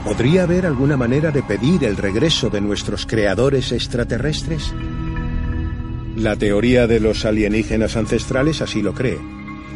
¿podría 0.05 0.43
haber 0.43 0.67
alguna 0.67 0.97
manera 0.97 1.31
de 1.31 1.45
pedir 1.45 1.85
el 1.85 1.97
regreso 1.97 2.51
de 2.51 2.61
nuestros 2.61 3.07
creadores 3.07 3.71
extraterrestres? 3.71 4.75
La 6.17 6.35
teoría 6.35 6.89
de 6.89 6.99
los 6.99 7.25
alienígenas 7.25 7.97
ancestrales 7.97 8.61
así 8.61 8.83
lo 8.83 8.93
cree, 8.93 9.19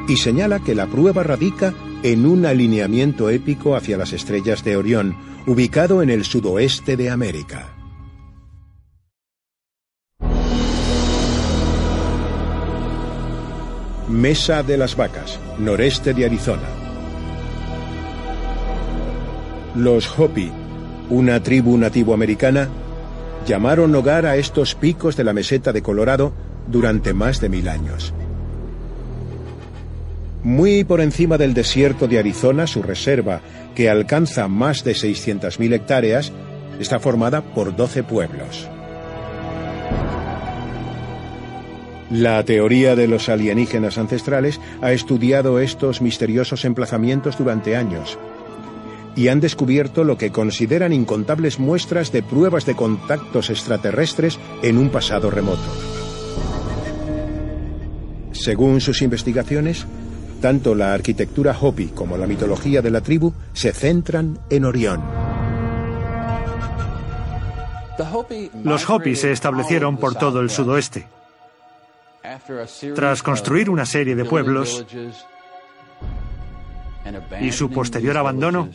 y 0.09 0.17
señala 0.17 0.59
que 0.59 0.75
la 0.75 0.87
prueba 0.87 1.23
radica 1.23 1.73
en 2.03 2.25
un 2.25 2.47
alineamiento 2.47 3.29
épico 3.29 3.77
hacia 3.77 3.99
las 3.99 4.13
estrellas 4.13 4.65
de 4.65 4.77
Orión, 4.77 5.17
ubicado 5.47 6.03
en 6.03 6.11
el 6.11 6.25
sudoeste 6.25 6.97
de 6.97 7.11
América. 7.11 7.77
Mesa 14.09 14.63
de 14.63 14.77
las 14.77 14.97
Vacas, 14.97 15.39
noreste 15.59 16.15
de 16.15 16.25
Arizona. 16.25 16.69
Los 19.77 20.19
Hopi, 20.19 20.51
una 21.11 21.43
tribu 21.43 21.77
nativoamericana, 21.79 22.69
llamaron 23.47 23.95
hogar 23.95 24.27
a 24.27 24.37
estos 24.37 24.75
picos 24.75 25.17
de 25.17 25.25
la 25.25 25.33
meseta 25.33 25.73
de 25.73 25.83
Colorado 25.83 26.33
durante 26.67 27.15
más 27.15 27.41
de 27.41 27.49
mil 27.51 27.69
años. 27.69 28.13
Muy 30.43 30.85
por 30.85 31.01
encima 31.01 31.37
del 31.37 31.53
desierto 31.53 32.09
de 32.09 32.19
Arizona, 32.19 32.67
su 32.67 32.83
reserva, 32.83 33.43
que 33.75 33.91
alcanza 33.91 34.49
más 34.49 34.85
de 34.85 34.93
600.000 34.93 35.75
hectáreas, 35.75 36.33
está 36.79 36.99
formada 36.99 37.43
por 37.43 37.77
12 37.77 38.03
pueblos. 38.05 38.69
La 42.11 42.43
teoría 42.45 42.97
de 42.97 43.07
los 43.07 43.29
alienígenas 43.29 43.99
ancestrales 43.99 44.61
ha 44.81 44.93
estudiado 44.93 45.61
estos 45.61 46.01
misteriosos 46.01 46.65
emplazamientos 46.65 47.39
durante 47.39 47.77
años 47.77 48.19
y 49.15 49.29
han 49.29 49.41
descubierto 49.41 50.03
lo 50.05 50.17
que 50.17 50.33
consideran 50.33 50.93
incontables 50.93 51.59
muestras 51.59 52.11
de 52.11 52.23
pruebas 52.23 52.65
de 52.67 52.75
contactos 52.75 53.51
extraterrestres 53.51 54.39
en 54.63 54.79
un 54.79 54.89
pasado 54.89 55.31
remoto. 55.31 55.61
Según 58.33 58.81
sus 58.81 59.03
investigaciones, 59.03 59.87
tanto 60.41 60.75
la 60.75 60.93
arquitectura 60.95 61.57
Hopi 61.59 61.89
como 61.89 62.17
la 62.17 62.27
mitología 62.27 62.83
de 62.83 62.91
la 62.91 63.01
tribu 63.01 63.33
se 63.53 63.73
centran 63.73 64.39
en 64.51 64.65
Orión. 64.65 65.03
Los 68.65 68.89
Hopi 68.89 69.15
se 69.15 69.31
establecieron 69.31 69.99
por 69.99 70.15
todo 70.15 70.41
el 70.41 70.51
sudoeste. 70.51 71.07
Tras 72.95 73.23
construir 73.23 73.69
una 73.71 73.85
serie 73.87 74.15
de 74.15 74.25
pueblos 74.25 74.87
y 77.41 77.53
su 77.53 77.71
posterior 77.71 78.17
abandono, 78.17 78.71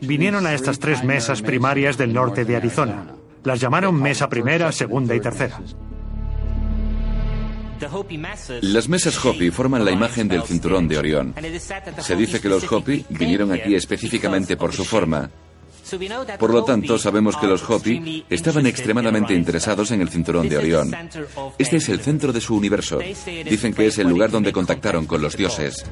vinieron 0.00 0.46
a 0.46 0.54
estas 0.54 0.78
tres 0.78 1.04
mesas 1.04 1.42
primarias 1.42 1.96
del 1.96 2.12
norte 2.12 2.44
de 2.44 2.56
Arizona. 2.56 3.06
Las 3.44 3.60
llamaron 3.60 4.00
mesa 4.00 4.28
primera, 4.28 4.72
segunda 4.72 5.14
y 5.14 5.20
tercera. 5.20 5.60
Las 8.62 8.88
mesas 8.88 9.24
Hopi 9.24 9.50
forman 9.50 9.84
la 9.84 9.90
imagen 9.90 10.28
del 10.28 10.42
cinturón 10.42 10.88
de 10.88 10.98
Orión. 10.98 11.34
Se 11.98 12.16
dice 12.16 12.40
que 12.40 12.48
los 12.48 12.70
Hopi 12.70 13.04
vinieron 13.10 13.52
aquí 13.52 13.74
específicamente 13.74 14.56
por 14.56 14.72
su 14.72 14.84
forma. 14.84 15.30
Por 16.38 16.52
lo 16.52 16.64
tanto, 16.64 16.98
sabemos 16.98 17.36
que 17.36 17.46
los 17.46 17.68
Hopi 17.68 18.24
estaban 18.30 18.66
extremadamente 18.66 19.34
interesados 19.34 19.90
en 19.90 20.00
el 20.00 20.08
cinturón 20.08 20.48
de 20.48 20.56
Orión. 20.56 20.94
Este 21.58 21.76
es 21.76 21.88
el 21.88 22.00
centro 22.00 22.32
de 22.32 22.40
su 22.40 22.56
universo. 22.56 22.98
Dicen 22.98 23.74
que 23.74 23.86
es 23.86 23.98
el 23.98 24.08
lugar 24.08 24.30
donde 24.30 24.52
contactaron 24.52 25.06
con 25.06 25.20
los 25.20 25.36
dioses. 25.36 25.84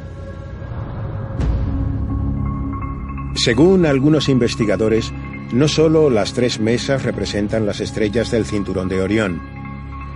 Según 3.34 3.86
algunos 3.86 4.28
investigadores, 4.28 5.12
no 5.52 5.68
solo 5.68 6.10
las 6.10 6.32
tres 6.32 6.60
mesas 6.60 7.02
representan 7.02 7.66
las 7.66 7.80
estrellas 7.80 8.30
del 8.30 8.46
cinturón 8.46 8.88
de 8.88 9.00
Orión, 9.00 9.61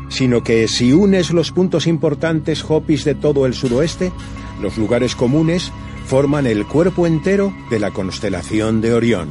sino 0.09 0.43
que 0.43 0.69
si 0.69 0.93
unes 0.93 1.33
los 1.33 1.53
puntos 1.53 1.87
importantes 1.87 2.65
Hopis 2.69 3.05
de 3.05 3.15
todo 3.15 3.47
el 3.47 3.55
sudoeste, 3.55 4.13
los 4.61 4.79
lugares 4.79 5.15
comunes 5.15 5.73
forman 6.07 6.47
el 6.47 6.67
cuerpo 6.67 7.07
entero 7.07 7.53
de 7.71 7.81
la 7.81 7.91
constelación 7.91 8.81
de 8.81 8.95
Orión. 8.95 9.29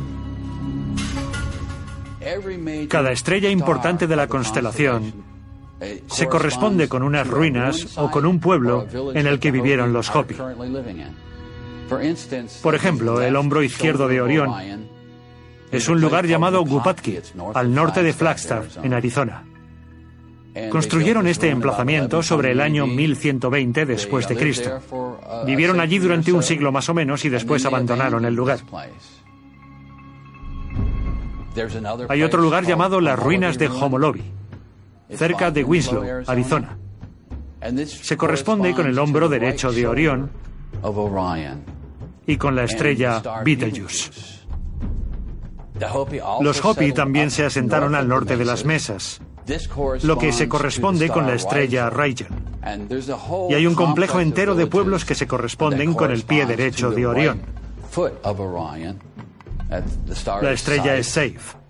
Cada 2.89 3.11
estrella 3.11 3.49
importante 3.49 4.07
de 4.07 4.15
la 4.15 4.27
constelación 4.27 5.13
se 6.07 6.27
corresponde 6.27 6.87
con 6.87 7.03
unas 7.03 7.27
ruinas 7.27 7.97
o 7.97 8.09
con 8.09 8.25
un 8.25 8.39
pueblo 8.39 8.87
en 9.13 9.27
el 9.27 9.39
que 9.39 9.51
vivieron 9.51 9.93
los 9.93 10.13
Hopi. 10.13 10.35
Por 12.61 12.75
ejemplo, 12.75 13.21
el 13.21 13.35
hombro 13.35 13.61
izquierdo 13.63 14.07
de 14.07 14.21
Orión 14.21 14.51
es 15.71 15.87
un 15.87 16.01
lugar 16.01 16.25
llamado 16.25 16.63
Gupatki, 16.63 17.19
al 17.53 17.73
norte 17.73 18.03
de 18.03 18.13
Flagstaff, 18.13 18.77
en 18.83 18.93
Arizona. 18.93 19.43
Construyeron 20.69 21.27
este 21.27 21.49
emplazamiento 21.49 22.23
sobre 22.23 22.51
el 22.51 22.61
año 22.61 22.87
1120 22.87 23.85
después 23.85 24.27
de 24.27 24.37
Cristo. 24.37 24.79
Vivieron 25.45 25.81
allí 25.81 25.99
durante 25.99 26.31
un 26.31 26.43
siglo 26.43 26.71
más 26.71 26.87
o 26.87 26.93
menos 26.93 27.25
y 27.25 27.29
después 27.29 27.65
abandonaron 27.65 28.23
el 28.23 28.33
lugar. 28.33 28.59
Hay 32.09 32.23
otro 32.23 32.41
lugar 32.41 32.65
llamado 32.65 33.01
las 33.01 33.19
ruinas 33.19 33.57
de 33.57 33.67
Homolobi, 33.67 34.23
cerca 35.09 35.51
de 35.51 35.63
Winslow, 35.63 36.23
Arizona. 36.25 36.77
Se 37.85 38.15
corresponde 38.15 38.73
con 38.73 38.87
el 38.87 38.97
hombro 38.97 39.27
derecho 39.27 39.71
de 39.71 39.87
Orión 39.87 40.31
y 42.27 42.37
con 42.37 42.55
la 42.55 42.63
estrella 42.63 43.21
Betelgeuse. 43.43 44.11
Los 46.41 46.63
Hopi 46.63 46.93
también 46.93 47.29
se 47.29 47.43
asentaron 47.45 47.95
al 47.95 48.07
norte 48.07 48.37
de 48.37 48.45
las 48.45 48.63
mesas, 48.63 49.21
lo 50.03 50.17
que 50.17 50.31
se 50.33 50.47
corresponde 50.49 51.09
con 51.09 51.27
la 51.27 51.35
estrella 51.35 51.89
Rayan. 51.89 52.55
Y 53.49 53.53
hay 53.53 53.67
un 53.67 53.75
complejo 53.75 54.19
entero 54.19 54.55
de 54.55 54.67
pueblos 54.67 55.05
que 55.05 55.15
se 55.15 55.27
corresponden 55.27 55.93
con 55.93 56.11
el 56.11 56.23
pie 56.23 56.45
derecho 56.45 56.91
de 56.91 57.05
Orión. 57.05 57.41
La 60.41 60.51
estrella 60.51 60.95
es 60.95 61.07
Safe. 61.07 61.65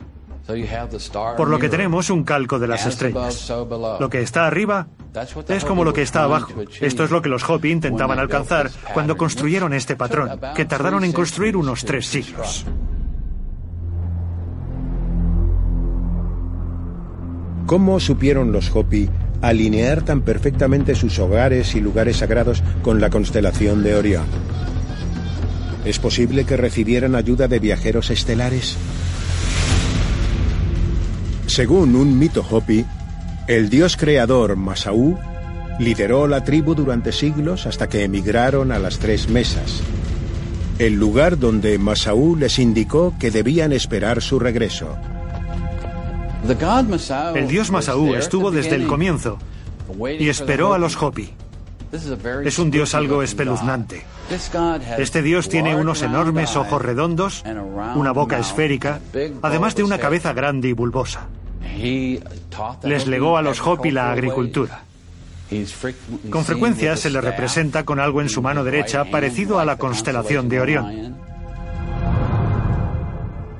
Por 1.38 1.50
lo 1.50 1.58
que 1.58 1.70
tenemos 1.70 2.10
un 2.10 2.24
calco 2.24 2.60
de 2.60 2.68
las 2.68 2.86
estrellas. 2.86 3.52
Lo 4.00 4.10
que 4.10 4.22
está 4.22 4.46
arriba 4.46 4.88
es 5.48 5.66
como 5.66 5.84
lo 5.84 5.94
que 5.94 6.04
está 6.04 6.24
abajo. 6.24 6.54
Esto 6.80 7.04
es 7.04 7.12
lo 7.12 7.22
que 7.22 7.30
los 7.30 7.48
Hopi 7.50 7.72
intentaban 7.72 8.20
alcanzar 8.20 8.70
cuando 8.94 9.18
construyeron 9.18 9.74
este 9.74 9.96
patrón, 9.96 10.40
que 10.56 10.66
tardaron 10.66 11.04
en 11.04 11.14
construir 11.14 11.58
unos 11.58 11.84
tres 11.84 12.08
siglos. 12.08 12.66
¿Cómo 17.66 18.00
supieron 18.00 18.52
los 18.52 18.70
Hopi 18.76 19.10
alinear 19.42 20.04
tan 20.04 20.22
perfectamente 20.22 20.94
sus 20.94 21.18
hogares 21.18 21.74
y 21.74 21.82
lugares 21.82 22.18
sagrados 22.18 22.62
con 22.84 23.02
la 23.02 23.10
constelación 23.10 23.82
de 23.82 23.96
Orión? 23.96 24.26
¿Es 25.84 25.98
posible 25.98 26.46
que 26.46 26.58
recibieran 26.58 27.16
ayuda 27.16 27.48
de 27.48 27.58
viajeros 27.58 28.12
estelares? 28.12 28.78
Según 31.48 31.96
un 31.96 32.20
mito 32.20 32.46
Hopi, 32.48 32.86
el 33.48 33.70
dios 33.70 33.98
creador 33.98 34.56
Masau 34.56 35.18
lideró 35.80 36.28
la 36.28 36.44
tribu 36.44 36.76
durante 36.76 37.12
siglos 37.12 37.66
hasta 37.66 37.90
que 37.90 38.04
emigraron 38.04 38.72
a 38.72 38.78
las 38.78 39.00
tres 39.00 39.28
mesas, 39.28 39.82
el 40.78 40.94
lugar 40.94 41.40
donde 41.40 41.80
Masau 41.80 42.36
les 42.36 42.60
indicó 42.60 43.16
que 43.20 43.32
debían 43.32 43.74
esperar 43.74 44.22
su 44.22 44.38
regreso. 44.38 44.96
El 47.34 47.48
dios 47.48 47.72
Masau 47.72 48.14
estuvo 48.14 48.52
desde 48.52 48.76
el 48.76 48.88
comienzo 48.88 49.40
y 50.20 50.30
esperó 50.30 50.74
a 50.74 50.78
los 50.78 51.02
Hopi. 51.02 51.34
Es 52.44 52.60
un 52.60 52.72
dios 52.72 52.94
algo 52.94 53.24
espeluznante. 53.24 54.04
Este 54.98 55.22
dios 55.22 55.50
tiene 55.50 55.76
unos 55.76 56.02
enormes 56.02 56.56
ojos 56.56 56.82
redondos, 56.82 57.44
una 57.96 58.12
boca 58.12 58.38
esférica, 58.38 59.00
además 59.42 59.76
de 59.76 59.84
una 59.84 59.98
cabeza 59.98 60.34
grande 60.34 60.70
y 60.70 60.74
bulbosa. 60.74 61.28
Les 62.84 63.08
legó 63.08 63.38
a 63.38 63.42
los 63.42 63.66
Hopi 63.66 63.92
la 63.92 64.12
agricultura. 64.12 64.84
Con 66.30 66.44
frecuencia 66.44 66.98
se 66.98 67.10
le 67.10 67.22
representa 67.22 67.86
con 67.86 68.00
algo 68.00 68.22
en 68.22 68.30
su 68.30 68.42
mano 68.42 68.64
derecha 68.64 69.06
parecido 69.06 69.60
a 69.60 69.66
la 69.66 69.78
constelación 69.78 70.50
de 70.50 70.60
Orión. 70.60 71.16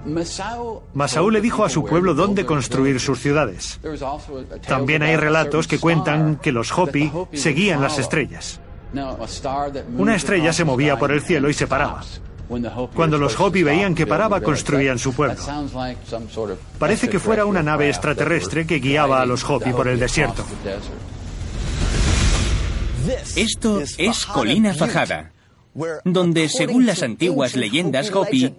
Masau 0.06 1.30
le 1.30 1.42
dijo 1.42 1.66
a 1.66 1.70
su 1.70 1.84
pueblo 1.84 2.14
dónde 2.14 2.46
construir 2.46 3.00
sus 3.00 3.20
ciudades. 3.20 3.80
También 4.68 5.04
hay 5.04 5.16
relatos 5.16 5.68
que 5.68 5.80
cuentan 5.80 6.38
que 6.38 6.52
los 6.52 6.72
Hopi 6.78 7.12
seguían 7.34 7.82
las 7.82 7.98
estrellas. 7.98 8.60
Una 9.98 10.16
estrella 10.16 10.54
se 10.54 10.64
movía 10.64 10.98
por 10.98 11.12
el 11.12 11.22
cielo 11.22 11.50
y 11.50 11.54
se 11.54 11.68
paraba. 11.68 12.04
Cuando 12.94 13.18
los 13.18 13.40
Hopi 13.40 13.64
veían 13.64 13.96
que 13.96 14.06
paraba, 14.06 14.42
construían 14.42 15.00
su 15.00 15.14
pueblo. 15.14 15.42
Parece 16.78 17.10
que 17.10 17.20
fuera 17.20 17.46
una 17.46 17.64
nave 17.64 17.90
extraterrestre 17.90 18.68
que 18.68 18.80
guiaba 18.80 19.22
a 19.22 19.26
los 19.26 19.44
Hopi 19.44 19.72
por 19.72 19.88
el 19.88 20.00
desierto. 20.00 20.46
Esto 23.36 23.82
es 23.98 24.26
Colina 24.26 24.74
Fajada, 24.74 25.32
donde, 26.04 26.50
según 26.50 26.86
las 26.86 27.04
antiguas 27.04 27.56
leyendas 27.56 28.12
Hopi, 28.14 28.56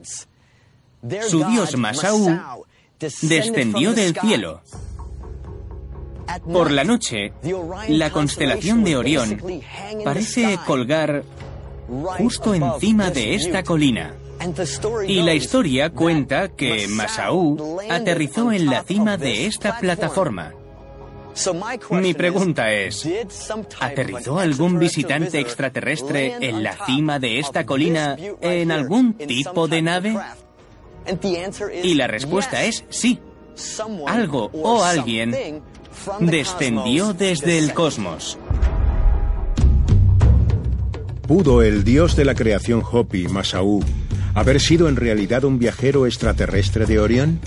su 1.29 1.45
dios 1.45 1.77
Masau 1.77 2.65
descendió 2.99 3.93
del 3.93 4.15
cielo. 4.19 4.63
Por 6.53 6.71
la 6.71 6.85
noche, 6.85 7.33
la 7.89 8.11
constelación 8.11 8.85
de 8.85 8.97
Orión 8.97 9.41
parece 10.05 10.59
colgar 10.67 11.23
justo 12.19 12.55
encima 12.55 13.11
de 13.11 13.35
esta 13.35 13.63
colina. 13.63 14.15
Y 15.07 15.23
la 15.23 15.35
historia 15.35 15.91
cuenta 15.91 16.49
que 16.49 16.87
Masau 16.89 17.79
aterrizó 17.89 18.53
en 18.53 18.67
la 18.67 18.83
cima 18.83 19.17
de 19.17 19.47
esta 19.47 19.79
plataforma. 19.79 20.53
Mi 21.91 22.15
pregunta 22.15 22.73
es, 22.73 23.09
¿aterrizó 23.81 24.39
algún 24.39 24.79
visitante 24.79 25.39
extraterrestre 25.39 26.37
en 26.41 26.63
la 26.63 26.73
cima 26.87 27.19
de 27.19 27.39
esta 27.39 27.65
colina 27.67 28.17
en 28.41 28.71
algún 28.73 29.15
tipo 29.15 29.69
de 29.69 29.83
nave? 29.83 30.17
Y 31.83 31.95
la 31.95 32.07
respuesta 32.07 32.65
es 32.65 32.85
sí. 32.89 33.21
Algo 34.07 34.51
o 34.53 34.83
alguien 34.83 35.63
descendió 36.21 37.15
desde 37.15 37.59
el 37.59 37.73
cosmos. 37.73 38.39
¿Pudo 41.27 41.63
el 41.63 41.83
dios 41.83 42.15
de 42.15 42.25
la 42.25 42.35
creación 42.35 42.83
Hopi, 42.89 43.27
Masau, 43.29 43.83
haber 44.35 44.61
sido 44.61 44.89
en 44.89 44.97
realidad 44.97 45.45
un 45.45 45.59
viajero 45.59 46.07
extraterrestre 46.07 46.87
de 46.87 47.01
Orión? 47.01 47.41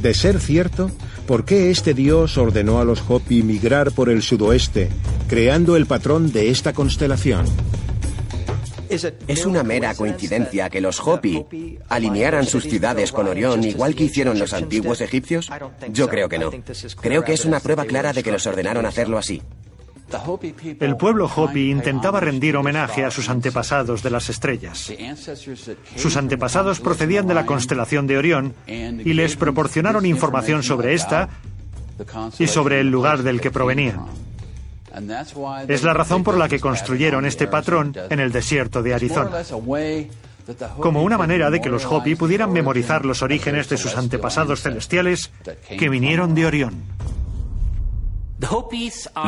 De 0.00 0.14
ser 0.14 0.40
cierto, 0.40 0.90
¿por 1.26 1.44
qué 1.44 1.70
este 1.70 1.94
dios 1.94 2.38
ordenó 2.38 2.80
a 2.80 2.84
los 2.84 3.04
Hopi 3.08 3.42
migrar 3.42 3.92
por 3.92 4.08
el 4.08 4.22
sudoeste, 4.22 4.88
creando 5.28 5.76
el 5.76 5.86
patrón 5.86 6.32
de 6.32 6.50
esta 6.50 6.72
constelación? 6.72 7.46
¿Es 8.88 9.46
una 9.46 9.62
mera 9.62 9.94
coincidencia 9.94 10.70
que 10.70 10.80
los 10.80 11.00
Hopi 11.00 11.78
alinearan 11.88 12.46
sus 12.46 12.64
ciudades 12.64 13.12
con 13.12 13.28
Orión 13.28 13.64
igual 13.64 13.94
que 13.94 14.04
hicieron 14.04 14.38
los 14.38 14.52
antiguos 14.52 15.00
egipcios? 15.00 15.50
Yo 15.90 16.08
creo 16.08 16.28
que 16.28 16.38
no. 16.38 16.50
Creo 17.00 17.24
que 17.24 17.32
es 17.32 17.44
una 17.44 17.60
prueba 17.60 17.84
clara 17.84 18.12
de 18.12 18.22
que 18.22 18.32
los 18.32 18.46
ordenaron 18.46 18.86
hacerlo 18.86 19.18
así. 19.18 19.42
El 20.80 20.96
pueblo 20.96 21.30
Hopi 21.34 21.70
intentaba 21.70 22.20
rendir 22.20 22.56
homenaje 22.56 23.04
a 23.04 23.10
sus 23.10 23.28
antepasados 23.28 24.02
de 24.02 24.10
las 24.10 24.28
estrellas. 24.28 24.92
Sus 25.96 26.16
antepasados 26.16 26.80
procedían 26.80 27.26
de 27.26 27.34
la 27.34 27.46
constelación 27.46 28.06
de 28.06 28.18
Orión 28.18 28.54
y 28.66 29.12
les 29.14 29.36
proporcionaron 29.36 30.06
información 30.06 30.62
sobre 30.62 30.94
esta 30.94 31.30
y 32.38 32.46
sobre 32.46 32.80
el 32.80 32.90
lugar 32.90 33.22
del 33.22 33.40
que 33.40 33.50
provenían. 33.50 34.00
Es 35.68 35.82
la 35.82 35.94
razón 35.94 36.22
por 36.22 36.36
la 36.36 36.48
que 36.48 36.60
construyeron 36.60 37.26
este 37.26 37.46
patrón 37.46 37.94
en 38.10 38.20
el 38.20 38.32
desierto 38.32 38.82
de 38.82 38.94
Arizona. 38.94 39.42
como 40.78 41.02
una 41.02 41.16
manera 41.16 41.50
de 41.50 41.60
que 41.60 41.70
los 41.70 41.86
Hopi 41.86 42.16
pudieran 42.16 42.52
memorizar 42.52 43.06
los 43.06 43.22
orígenes 43.22 43.68
de 43.68 43.78
sus 43.78 43.96
antepasados 43.96 44.60
celestiales 44.60 45.30
que 45.78 45.88
vinieron 45.88 46.34
de 46.34 46.46
Orión. 46.46 46.82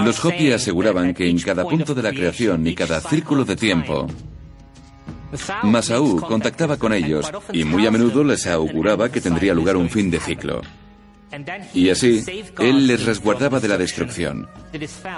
Los 0.04 0.24
Hopi 0.24 0.52
aseguraban 0.52 1.14
que 1.14 1.28
en 1.28 1.38
cada 1.38 1.64
punto 1.64 1.94
de 1.94 2.02
la 2.02 2.10
creación 2.10 2.66
y 2.66 2.74
cada 2.74 3.00
círculo 3.00 3.44
de 3.44 3.56
tiempo, 3.56 4.06
Masaú 5.62 6.20
contactaba 6.20 6.76
con 6.76 6.92
ellos 6.92 7.30
y 7.52 7.64
muy 7.64 7.86
a 7.86 7.90
menudo 7.90 8.22
les 8.24 8.46
auguraba 8.46 9.08
que 9.10 9.20
tendría 9.20 9.54
lugar 9.54 9.76
un 9.76 9.88
fin 9.88 10.10
de 10.10 10.20
ciclo. 10.20 10.60
Y 11.74 11.91
así, 11.91 12.24
él 12.59 12.87
les 12.87 13.05
resguardaba 13.05 13.61
de 13.61 13.68
la 13.68 13.78
destrucción. 13.78 14.49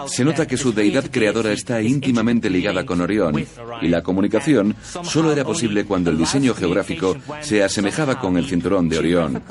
Se 0.07 0.25
nota 0.25 0.47
que 0.47 0.57
su 0.57 0.73
deidad 0.73 1.11
creadora 1.11 1.53
está 1.53 1.83
íntimamente 1.83 2.51
ligada 2.51 2.85
con 2.85 3.01
Orión, 3.01 3.47
y 3.83 3.89
la 3.89 4.03
comunicación 4.03 4.77
solo 5.03 5.33
era 5.33 5.45
posible 5.45 5.85
cuando 5.85 6.11
el 6.11 6.19
diseño 6.19 6.55
geográfico 6.55 7.17
se 7.41 7.63
asemejaba 7.63 8.19
con 8.19 8.37
el 8.37 8.47
cinturón 8.47 8.89
de 8.89 8.99
Orión. 8.99 9.43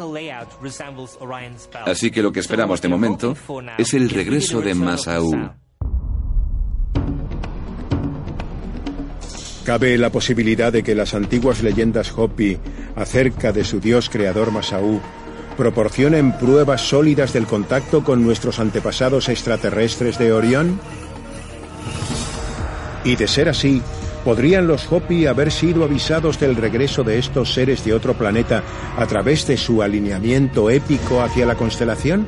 Así 1.86 2.12
que 2.12 2.22
lo 2.22 2.32
que 2.32 2.40
esperamos 2.40 2.82
de 2.82 2.88
momento 2.88 3.36
es 3.78 3.94
el 3.94 4.10
regreso 4.10 4.62
de 4.62 4.74
Masaú. 4.76 5.50
Cabe 9.66 9.98
la 9.98 10.10
posibilidad 10.10 10.72
de 10.72 10.82
que 10.82 10.96
las 10.96 11.14
antiguas 11.14 11.62
leyendas 11.62 12.14
Hopi 12.18 12.58
acerca 12.96 13.52
de 13.52 13.66
su 13.66 13.82
dios 13.82 14.10
creador 14.10 14.50
Masaú 14.50 15.02
proporcionen 15.58 16.32
pruebas 16.38 16.82
sólidas 16.82 17.34
del 17.34 17.48
contacto 17.48 18.04
con 18.04 18.24
nuestros 18.24 18.60
antepasados 18.60 19.28
extraterrestres 19.28 20.18
de 20.18 20.32
Orión? 20.32 20.80
Y 23.04 23.16
de 23.16 23.28
ser 23.28 23.50
así, 23.50 23.82
¿podrían 24.24 24.68
los 24.68 24.92
Hopi 24.92 25.26
haber 25.26 25.52
sido 25.52 25.84
avisados 25.84 26.40
del 26.40 26.56
regreso 26.56 27.04
de 27.04 27.18
estos 27.18 27.54
seres 27.54 27.84
de 27.84 27.94
otro 27.94 28.14
planeta 28.14 28.64
a 28.98 29.06
través 29.08 29.48
de 29.48 29.58
su 29.58 29.82
alineamiento 29.82 30.70
épico 30.70 31.22
hacia 31.22 31.46
la 31.46 31.56
constelación? 31.56 32.28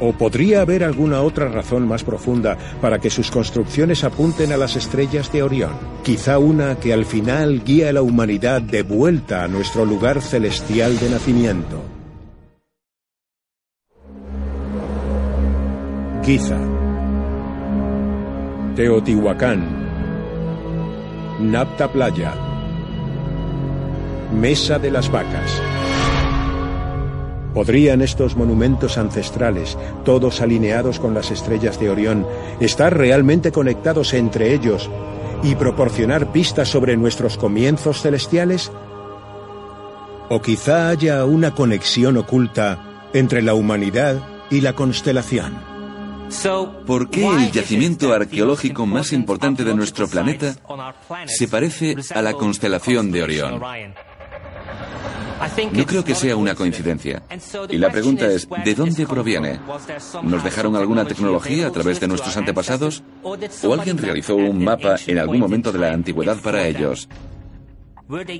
¿O 0.00 0.12
podría 0.12 0.62
haber 0.62 0.82
alguna 0.82 1.22
otra 1.22 1.48
razón 1.48 1.86
más 1.86 2.02
profunda 2.02 2.58
para 2.80 2.98
que 2.98 3.10
sus 3.10 3.30
construcciones 3.30 4.02
apunten 4.02 4.52
a 4.52 4.56
las 4.56 4.74
estrellas 4.74 5.30
de 5.30 5.44
Orión? 5.44 5.72
Quizá 6.02 6.38
una 6.38 6.74
que 6.76 6.92
al 6.92 7.04
final 7.04 7.62
guía 7.64 7.90
a 7.90 7.92
la 7.92 8.02
humanidad 8.02 8.62
de 8.62 8.82
vuelta 8.82 9.44
a 9.44 9.48
nuestro 9.48 9.84
lugar 9.84 10.20
celestial 10.20 10.98
de 10.98 11.10
nacimiento. 11.10 12.01
Giza, 16.24 16.56
Teotihuacán, 18.76 19.66
Napta 21.40 21.90
Playa, 21.90 22.32
Mesa 24.32 24.78
de 24.78 24.92
las 24.92 25.10
Vacas. 25.10 25.60
¿Podrían 27.52 28.02
estos 28.02 28.36
monumentos 28.36 28.98
ancestrales, 28.98 29.76
todos 30.04 30.40
alineados 30.40 31.00
con 31.00 31.12
las 31.12 31.32
estrellas 31.32 31.80
de 31.80 31.90
Orión, 31.90 32.24
estar 32.60 32.96
realmente 32.96 33.50
conectados 33.50 34.14
entre 34.14 34.54
ellos 34.54 34.88
y 35.42 35.56
proporcionar 35.56 36.30
pistas 36.30 36.68
sobre 36.68 36.96
nuestros 36.96 37.36
comienzos 37.36 38.00
celestiales? 38.00 38.70
¿O 40.28 40.40
quizá 40.40 40.88
haya 40.88 41.24
una 41.24 41.52
conexión 41.52 42.16
oculta 42.16 43.08
entre 43.12 43.42
la 43.42 43.54
humanidad 43.54 44.22
y 44.50 44.60
la 44.60 44.74
constelación? 44.74 45.71
¿Por 46.86 47.10
qué 47.10 47.26
el 47.26 47.52
yacimiento 47.52 48.12
arqueológico 48.12 48.86
más 48.86 49.12
importante 49.12 49.64
de 49.64 49.74
nuestro 49.74 50.08
planeta 50.08 50.54
se 51.26 51.48
parece 51.48 51.96
a 52.14 52.22
la 52.22 52.32
constelación 52.32 53.10
de 53.10 53.22
Orión? 53.22 53.60
No 55.72 55.86
creo 55.86 56.04
que 56.04 56.14
sea 56.14 56.36
una 56.36 56.54
coincidencia. 56.54 57.22
Y 57.68 57.78
la 57.78 57.90
pregunta 57.90 58.26
es, 58.26 58.48
¿de 58.64 58.74
dónde 58.74 59.06
proviene? 59.06 59.58
¿Nos 60.22 60.44
dejaron 60.44 60.76
alguna 60.76 61.04
tecnología 61.04 61.66
a 61.66 61.70
través 61.70 62.00
de 62.00 62.08
nuestros 62.08 62.36
antepasados? 62.36 63.02
¿O 63.22 63.74
alguien 63.74 63.98
realizó 63.98 64.36
un 64.36 64.62
mapa 64.62 64.96
en 65.06 65.18
algún 65.18 65.40
momento 65.40 65.72
de 65.72 65.78
la 65.80 65.92
antigüedad 65.92 66.38
para 66.40 66.66
ellos? 66.66 67.08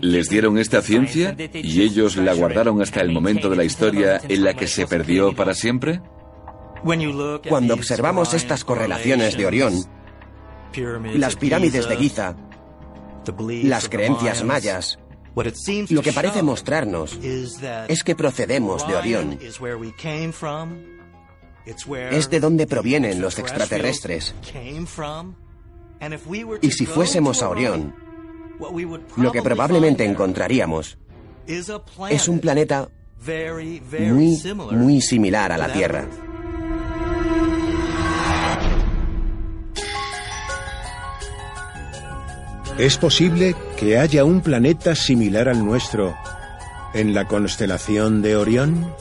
¿Les 0.01 0.29
dieron 0.29 0.59
esta 0.59 0.83
ciencia 0.83 1.35
y 1.55 1.83
ellos 1.83 2.17
la 2.17 2.35
guardaron 2.35 2.81
hasta 2.83 3.01
el 3.01 3.11
momento 3.11 3.49
de 3.49 3.57
la 3.57 3.65
historia 3.65 4.21
en 4.29 4.45
la 4.45 4.55
que 4.55 4.67
se 4.67 4.87
perdió 4.87 5.35
para 5.35 5.55
siempre? 5.55 6.01
Cuando 7.49 7.75
observamos 7.75 8.35
estas 8.35 8.65
correlaciones 8.65 9.37
de 9.37 9.47
Orión, 9.47 9.75
las 11.15 11.37
pirámides 11.37 11.89
de 11.89 11.97
Giza, 11.97 12.37
las 13.63 13.89
creencias 13.89 14.43
mayas, 14.45 14.99
lo 15.91 16.03
que 16.03 16.13
parece 16.13 16.43
mostrarnos 16.43 17.19
es 17.23 18.03
que 18.03 18.17
procedemos 18.17 18.87
de 18.87 18.97
Orión. 18.97 19.39
Es 22.11 22.31
de 22.31 22.41
donde 22.41 22.67
provienen 22.67 23.21
los 23.21 23.39
extraterrestres. 23.39 24.35
Y 26.61 26.71
si 26.73 26.87
fuésemos 26.87 27.43
a 27.43 27.49
Orión, 27.49 27.95
lo 29.17 29.33
que 29.33 29.43
probablemente 29.43 30.05
encontraríamos 30.05 30.99
es 31.47 32.29
un 32.29 32.41
planeta 32.41 32.89
muy, 34.01 34.43
muy 34.73 35.01
similar 35.01 35.53
a 35.53 35.59
la 35.59 35.73
Tierra. 35.73 36.09
¿Es 42.79 42.97
posible 42.97 43.55
que 43.77 43.99
haya 43.99 44.25
un 44.25 44.41
planeta 44.41 44.95
similar 44.95 45.49
al 45.49 45.65
nuestro 45.65 46.17
en 46.95 47.15
la 47.15 47.27
constelación 47.27 48.23
de 48.23 48.37
Orión? 48.37 48.95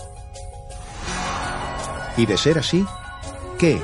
Y 2.18 2.26
de 2.26 2.38
ser 2.38 2.60
así, 2.60 2.86
¿qué 3.58 3.82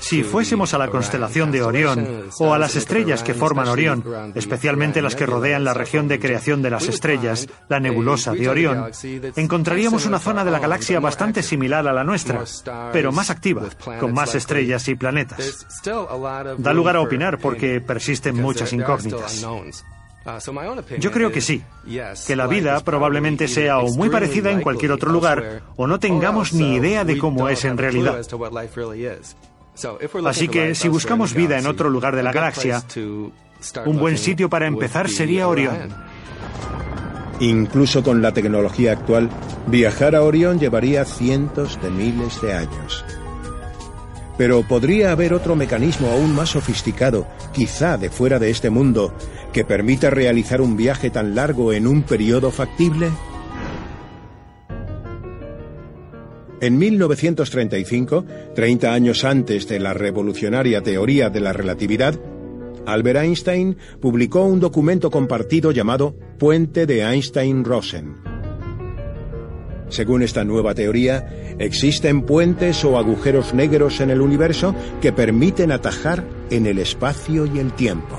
Si 0.00 0.22
fuésemos 0.22 0.74
a 0.74 0.78
la 0.78 0.88
constelación 0.88 1.52
de 1.52 1.62
Orión 1.62 2.30
o 2.38 2.54
a 2.54 2.58
las 2.58 2.76
estrellas 2.76 3.22
que 3.22 3.34
forman 3.34 3.68
Orión, 3.68 4.32
especialmente 4.34 5.02
las 5.02 5.14
que 5.14 5.26
rodean 5.26 5.64
la 5.64 5.74
región 5.74 6.08
de 6.08 6.18
creación 6.18 6.62
de 6.62 6.70
las 6.70 6.88
estrellas, 6.88 7.48
la 7.68 7.80
nebulosa 7.80 8.32
de 8.32 8.48
Orión, 8.48 8.90
encontraríamos 9.36 10.06
una 10.06 10.18
zona 10.18 10.44
de 10.44 10.50
la 10.50 10.58
galaxia 10.58 11.00
bastante 11.00 11.42
similar 11.42 11.86
a 11.86 11.92
la 11.92 12.04
nuestra, 12.04 12.44
pero 12.92 13.12
más 13.12 13.30
activa, 13.30 13.62
con 14.00 14.12
más 14.12 14.34
estrellas 14.34 14.88
y 14.88 14.94
planetas. 14.94 15.66
Da 16.58 16.72
lugar 16.72 16.96
a 16.96 17.00
opinar 17.00 17.38
porque 17.38 17.80
persisten 17.80 18.36
muchas 18.36 18.72
incógnitas. 18.72 19.44
Yo 20.98 21.10
creo 21.10 21.32
que 21.32 21.40
sí, 21.40 21.62
que 22.26 22.36
la 22.36 22.46
vida 22.46 22.78
probablemente 22.80 23.48
sea 23.48 23.78
o 23.78 23.92
muy 23.94 24.08
parecida 24.08 24.50
en 24.50 24.60
cualquier 24.60 24.92
otro 24.92 25.10
lugar 25.10 25.62
o 25.76 25.86
no 25.86 25.98
tengamos 25.98 26.52
ni 26.52 26.74
idea 26.74 27.04
de 27.04 27.18
cómo 27.18 27.48
es 27.48 27.64
en 27.64 27.78
realidad. 27.78 28.20
Así 30.26 30.48
que 30.48 30.74
si 30.74 30.88
buscamos 30.88 31.34
vida 31.34 31.58
en 31.58 31.66
otro 31.66 31.88
lugar 31.88 32.14
de 32.14 32.22
la 32.22 32.32
galaxia, 32.32 32.82
un 33.86 33.98
buen 33.98 34.18
sitio 34.18 34.48
para 34.48 34.66
empezar 34.66 35.08
sería 35.08 35.48
Orión. 35.48 35.88
Incluso 37.40 38.04
con 38.04 38.22
la 38.22 38.32
tecnología 38.32 38.92
actual, 38.92 39.28
viajar 39.66 40.14
a 40.14 40.22
Orión 40.22 40.60
llevaría 40.60 41.04
cientos 41.04 41.80
de 41.82 41.90
miles 41.90 42.40
de 42.40 42.52
años. 42.52 43.04
Pero 44.38 44.62
podría 44.62 45.12
haber 45.12 45.34
otro 45.34 45.56
mecanismo 45.56 46.08
aún 46.08 46.34
más 46.34 46.50
sofisticado, 46.50 47.26
quizá 47.52 47.98
de 47.98 48.10
fuera 48.10 48.38
de 48.38 48.50
este 48.50 48.70
mundo, 48.70 49.14
que 49.52 49.64
permita 49.64 50.10
realizar 50.10 50.60
un 50.60 50.76
viaje 50.76 51.10
tan 51.10 51.34
largo 51.34 51.72
en 51.72 51.86
un 51.86 52.02
periodo 52.02 52.50
factible? 52.50 53.10
En 56.60 56.78
1935, 56.78 58.24
30 58.54 58.92
años 58.92 59.24
antes 59.24 59.66
de 59.66 59.80
la 59.80 59.94
revolucionaria 59.94 60.80
teoría 60.80 61.28
de 61.28 61.40
la 61.40 61.52
relatividad, 61.52 62.14
Albert 62.86 63.20
Einstein 63.20 63.76
publicó 64.00 64.44
un 64.44 64.60
documento 64.60 65.10
compartido 65.10 65.72
llamado 65.72 66.14
Puente 66.38 66.86
de 66.86 67.02
Einstein-Rosen. 67.02 68.31
Según 69.88 70.22
esta 70.22 70.44
nueva 70.44 70.74
teoría, 70.74 71.56
existen 71.58 72.22
puentes 72.22 72.84
o 72.84 72.98
agujeros 72.98 73.54
negros 73.54 74.00
en 74.00 74.10
el 74.10 74.20
universo 74.20 74.74
que 75.00 75.12
permiten 75.12 75.72
atajar 75.72 76.24
en 76.50 76.66
el 76.66 76.78
espacio 76.78 77.46
y 77.46 77.58
el 77.58 77.72
tiempo. 77.72 78.18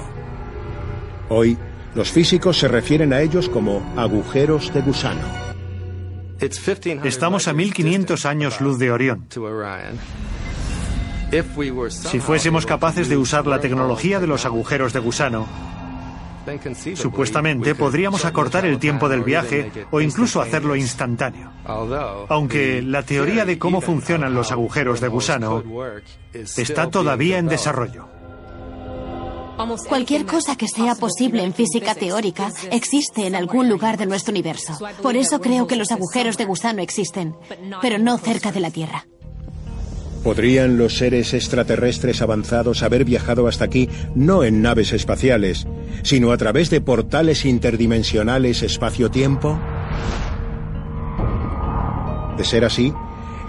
Hoy, 1.30 1.58
los 1.96 2.12
físicos 2.12 2.58
se 2.58 2.68
refieren 2.68 3.14
a 3.14 3.22
ellos 3.22 3.50
como 3.50 3.82
agujeros 3.96 4.74
de 4.74 4.82
gusano. 4.82 5.44
Estamos 7.04 7.48
a 7.48 7.54
1500 7.54 8.26
años 8.26 8.60
luz 8.60 8.78
de 8.78 8.92
Orión. 8.92 9.28
Si 11.90 12.20
fuésemos 12.20 12.66
capaces 12.66 13.10
de 13.10 13.18
usar 13.18 13.48
la 13.48 13.60
tecnología 13.60 14.20
de 14.20 14.28
los 14.28 14.46
agujeros 14.46 14.94
de 14.94 15.00
gusano, 15.00 15.48
Supuestamente 16.96 17.76
podríamos 17.76 18.26
acortar 18.26 18.66
el 18.66 18.80
tiempo 18.80 19.10
del 19.10 19.24
viaje 19.24 19.72
o 19.92 20.02
incluso 20.02 20.42
hacerlo 20.42 20.76
instantáneo. 20.76 21.52
Aunque 22.30 22.82
la 22.82 23.04
teoría 23.04 23.46
de 23.46 23.58
cómo 23.58 23.82
funcionan 23.82 24.34
los 24.34 24.52
agujeros 24.52 25.02
de 25.02 25.08
gusano 25.08 25.64
está 26.34 26.90
todavía 26.90 27.38
en 27.38 27.48
desarrollo. 27.48 28.08
Cualquier 29.88 30.26
cosa 30.26 30.56
que 30.56 30.68
sea 30.68 30.96
posible 30.96 31.44
en 31.44 31.54
física 31.54 31.94
teórica 31.94 32.52
existe 32.72 33.28
en 33.28 33.36
algún 33.36 33.70
lugar 33.70 33.98
de 33.98 34.06
nuestro 34.06 34.32
universo. 34.32 34.74
Por 35.02 35.16
eso 35.16 35.40
creo 35.40 35.68
que 35.68 35.76
los 35.76 35.92
agujeros 35.92 36.38
de 36.38 36.46
gusano 36.46 36.82
existen, 36.82 37.36
pero 37.82 38.00
no 38.00 38.18
cerca 38.18 38.52
de 38.52 38.60
la 38.60 38.72
Tierra. 38.72 39.06
¿Podrían 40.24 40.78
los 40.78 40.98
seres 40.98 41.34
extraterrestres 41.34 42.22
avanzados 42.22 42.82
haber 42.82 43.04
viajado 43.04 43.46
hasta 43.48 43.66
aquí 43.66 43.90
no 44.16 44.46
en 44.46 44.62
naves 44.62 44.94
espaciales, 44.94 45.68
sino 46.02 46.32
a 46.32 46.38
través 46.38 46.70
de 46.70 46.80
portales 46.80 47.44
interdimensionales 47.44 48.64
espacio-tiempo? 48.64 49.60
De 52.38 52.46
ser 52.46 52.64
así, 52.64 52.94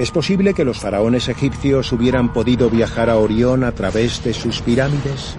¿es 0.01 0.11
posible 0.11 0.53
que 0.53 0.65
los 0.65 0.81
faraones 0.81 1.29
egipcios 1.29 1.93
hubieran 1.93 2.33
podido 2.33 2.69
viajar 2.69 3.09
a 3.09 3.19
Orión 3.19 3.63
a 3.63 3.71
través 3.73 4.25
de 4.25 4.35
sus 4.35 4.61
pirámides? 4.61 5.37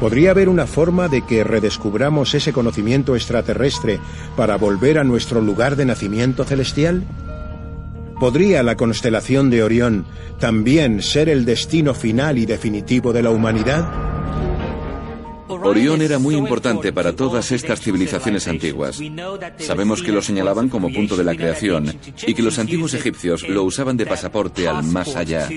¿Podría 0.00 0.30
haber 0.30 0.48
una 0.48 0.66
forma 0.66 1.08
de 1.08 1.22
que 1.22 1.44
redescubramos 1.44 2.34
ese 2.34 2.54
conocimiento 2.54 3.14
extraterrestre 3.14 4.00
para 4.34 4.56
volver 4.56 4.98
a 4.98 5.04
nuestro 5.04 5.42
lugar 5.42 5.76
de 5.76 5.84
nacimiento 5.84 6.44
celestial? 6.44 7.04
¿Podría 8.18 8.62
la 8.62 8.76
constelación 8.76 9.50
de 9.50 9.62
Orión 9.62 10.06
también 10.38 11.02
ser 11.02 11.28
el 11.28 11.44
destino 11.44 11.94
final 11.94 12.38
y 12.38 12.46
definitivo 12.46 13.12
de 13.12 13.22
la 13.22 13.30
humanidad? 13.30 13.88
Orión 15.48 16.02
era 16.02 16.18
muy 16.18 16.34
importante 16.34 16.92
para 16.92 17.14
todas 17.14 17.50
estas 17.52 17.80
civilizaciones 17.80 18.46
antiguas. 18.48 19.00
Sabemos 19.58 20.02
que 20.02 20.12
lo 20.12 20.22
señalaban 20.22 20.68
como 20.68 20.92
punto 20.92 21.16
de 21.16 21.24
la 21.24 21.34
creación 21.34 21.92
y 22.26 22.34
que 22.34 22.42
los 22.42 22.58
antiguos 22.58 22.94
egipcios 22.94 23.48
lo 23.48 23.62
usaban 23.64 23.96
de 23.96 24.06
pasaporte 24.06 24.68
al 24.68 24.84
más 24.84 25.16
allá. 25.16 25.48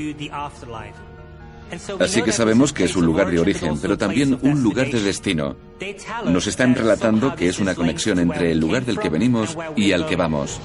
Así 1.99 2.21
que 2.21 2.31
sabemos 2.31 2.71
que 2.71 2.85
es 2.85 2.95
un 2.95 3.05
lugar 3.05 3.29
de 3.29 3.39
origen, 3.39 3.77
pero 3.81 3.97
también 3.97 4.39
un 4.41 4.63
lugar 4.63 4.89
de 4.89 5.01
destino. 5.01 5.57
Nos 6.25 6.47
están 6.47 6.75
relatando 6.75 7.35
que 7.35 7.49
es 7.49 7.59
una 7.59 7.75
conexión 7.75 8.19
entre 8.19 8.51
el 8.51 8.59
lugar 8.59 8.85
del 8.85 8.99
que 8.99 9.09
venimos 9.09 9.57
y 9.75 9.91
al 9.91 10.07
que 10.07 10.15
vamos. 10.15 10.59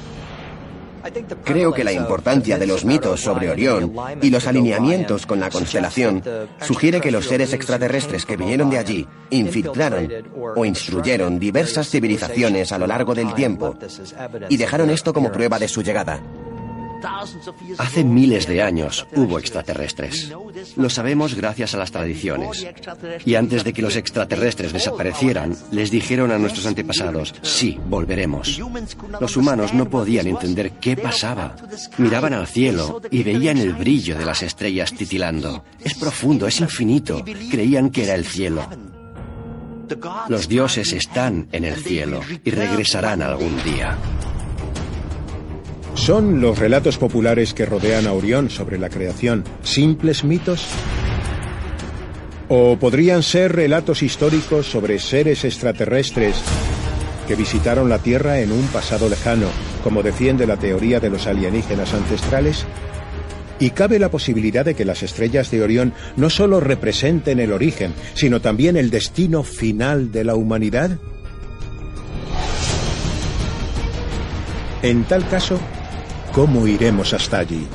Creo 1.44 1.72
que 1.72 1.84
la 1.84 1.92
importancia 1.92 2.58
de 2.58 2.66
los 2.66 2.84
mitos 2.84 3.20
sobre 3.20 3.50
Orión 3.50 3.94
y 4.20 4.30
los 4.30 4.46
alineamientos 4.46 5.26
con 5.26 5.40
la 5.40 5.50
constelación 5.50 6.22
sugiere 6.60 7.00
que 7.00 7.10
los 7.10 7.26
seres 7.26 7.52
extraterrestres 7.52 8.24
que 8.24 8.36
vinieron 8.36 8.70
de 8.70 8.78
allí 8.78 9.08
infiltraron 9.30 10.08
o 10.56 10.64
instruyeron 10.64 11.38
diversas 11.38 11.88
civilizaciones 11.88 12.72
a 12.72 12.78
lo 12.78 12.86
largo 12.86 13.14
del 13.14 13.34
tiempo 13.34 13.76
y 14.48 14.56
dejaron 14.56 14.90
esto 14.90 15.12
como 15.12 15.32
prueba 15.32 15.58
de 15.58 15.68
su 15.68 15.82
llegada. 15.82 16.20
Hace 17.78 18.04
miles 18.04 18.46
de 18.46 18.62
años 18.62 19.06
hubo 19.14 19.38
extraterrestres. 19.38 20.32
Lo 20.76 20.90
sabemos 20.90 21.34
gracias 21.34 21.74
a 21.74 21.78
las 21.78 21.90
tradiciones. 21.90 22.66
Y 23.24 23.34
antes 23.34 23.64
de 23.64 23.72
que 23.72 23.82
los 23.82 23.96
extraterrestres 23.96 24.72
desaparecieran, 24.72 25.56
les 25.70 25.90
dijeron 25.90 26.30
a 26.30 26.38
nuestros 26.38 26.66
antepasados, 26.66 27.34
sí, 27.42 27.78
volveremos. 27.88 28.60
Los 29.20 29.36
humanos 29.36 29.74
no 29.74 29.88
podían 29.88 30.26
entender 30.26 30.72
qué 30.72 30.96
pasaba. 30.96 31.56
Miraban 31.98 32.34
al 32.34 32.46
cielo 32.46 33.00
y 33.10 33.22
veían 33.22 33.58
el 33.58 33.74
brillo 33.74 34.16
de 34.16 34.24
las 34.24 34.42
estrellas 34.42 34.92
titilando. 34.92 35.64
Es 35.80 35.94
profundo, 35.94 36.46
es 36.46 36.60
infinito. 36.60 37.24
Creían 37.50 37.90
que 37.90 38.04
era 38.04 38.14
el 38.14 38.24
cielo. 38.24 38.68
Los 40.28 40.48
dioses 40.48 40.92
están 40.92 41.48
en 41.52 41.64
el 41.64 41.76
cielo 41.76 42.20
y 42.44 42.50
regresarán 42.50 43.22
algún 43.22 43.62
día. 43.62 43.98
¿Son 45.94 46.40
los 46.40 46.58
relatos 46.58 46.98
populares 46.98 47.54
que 47.54 47.66
rodean 47.66 48.06
a 48.06 48.12
Orión 48.12 48.50
sobre 48.50 48.78
la 48.78 48.88
creación 48.88 49.44
simples 49.62 50.24
mitos? 50.24 50.66
¿O 52.48 52.76
podrían 52.76 53.22
ser 53.22 53.52
relatos 53.52 54.02
históricos 54.02 54.66
sobre 54.66 54.98
seres 54.98 55.44
extraterrestres 55.44 56.36
que 57.28 57.36
visitaron 57.36 57.88
la 57.88 57.98
Tierra 57.98 58.40
en 58.40 58.52
un 58.52 58.66
pasado 58.68 59.08
lejano, 59.08 59.46
como 59.84 60.02
defiende 60.02 60.46
la 60.46 60.56
teoría 60.56 60.98
de 60.98 61.10
los 61.10 61.26
alienígenas 61.26 61.94
ancestrales? 61.94 62.66
¿Y 63.60 63.70
cabe 63.70 64.00
la 64.00 64.10
posibilidad 64.10 64.64
de 64.64 64.74
que 64.74 64.84
las 64.84 65.04
estrellas 65.04 65.50
de 65.50 65.62
Orión 65.62 65.92
no 66.16 66.30
solo 66.30 66.58
representen 66.58 67.38
el 67.38 67.52
origen, 67.52 67.94
sino 68.14 68.40
también 68.40 68.76
el 68.76 68.90
destino 68.90 69.44
final 69.44 70.10
de 70.10 70.24
la 70.24 70.34
humanidad? 70.34 70.98
En 74.82 75.04
tal 75.04 75.28
caso, 75.28 75.60
¿Cómo 76.32 76.66
iremos 76.66 77.12
hasta 77.12 77.40
allí? 77.40 77.66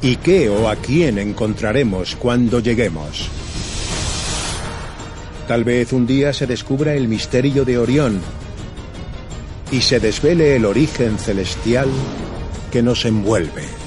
¿Y 0.00 0.16
qué 0.16 0.48
o 0.48 0.70
a 0.70 0.76
quién 0.76 1.18
encontraremos 1.18 2.16
cuando 2.16 2.58
lleguemos? 2.60 3.28
Tal 5.46 5.62
vez 5.62 5.92
un 5.92 6.06
día 6.06 6.32
se 6.32 6.46
descubra 6.46 6.94
el 6.94 7.06
misterio 7.06 7.66
de 7.66 7.76
Orión 7.76 8.18
y 9.70 9.82
se 9.82 10.00
desvele 10.00 10.56
el 10.56 10.64
origen 10.64 11.18
celestial 11.18 11.88
que 12.70 12.82
nos 12.82 13.04
envuelve. 13.04 13.81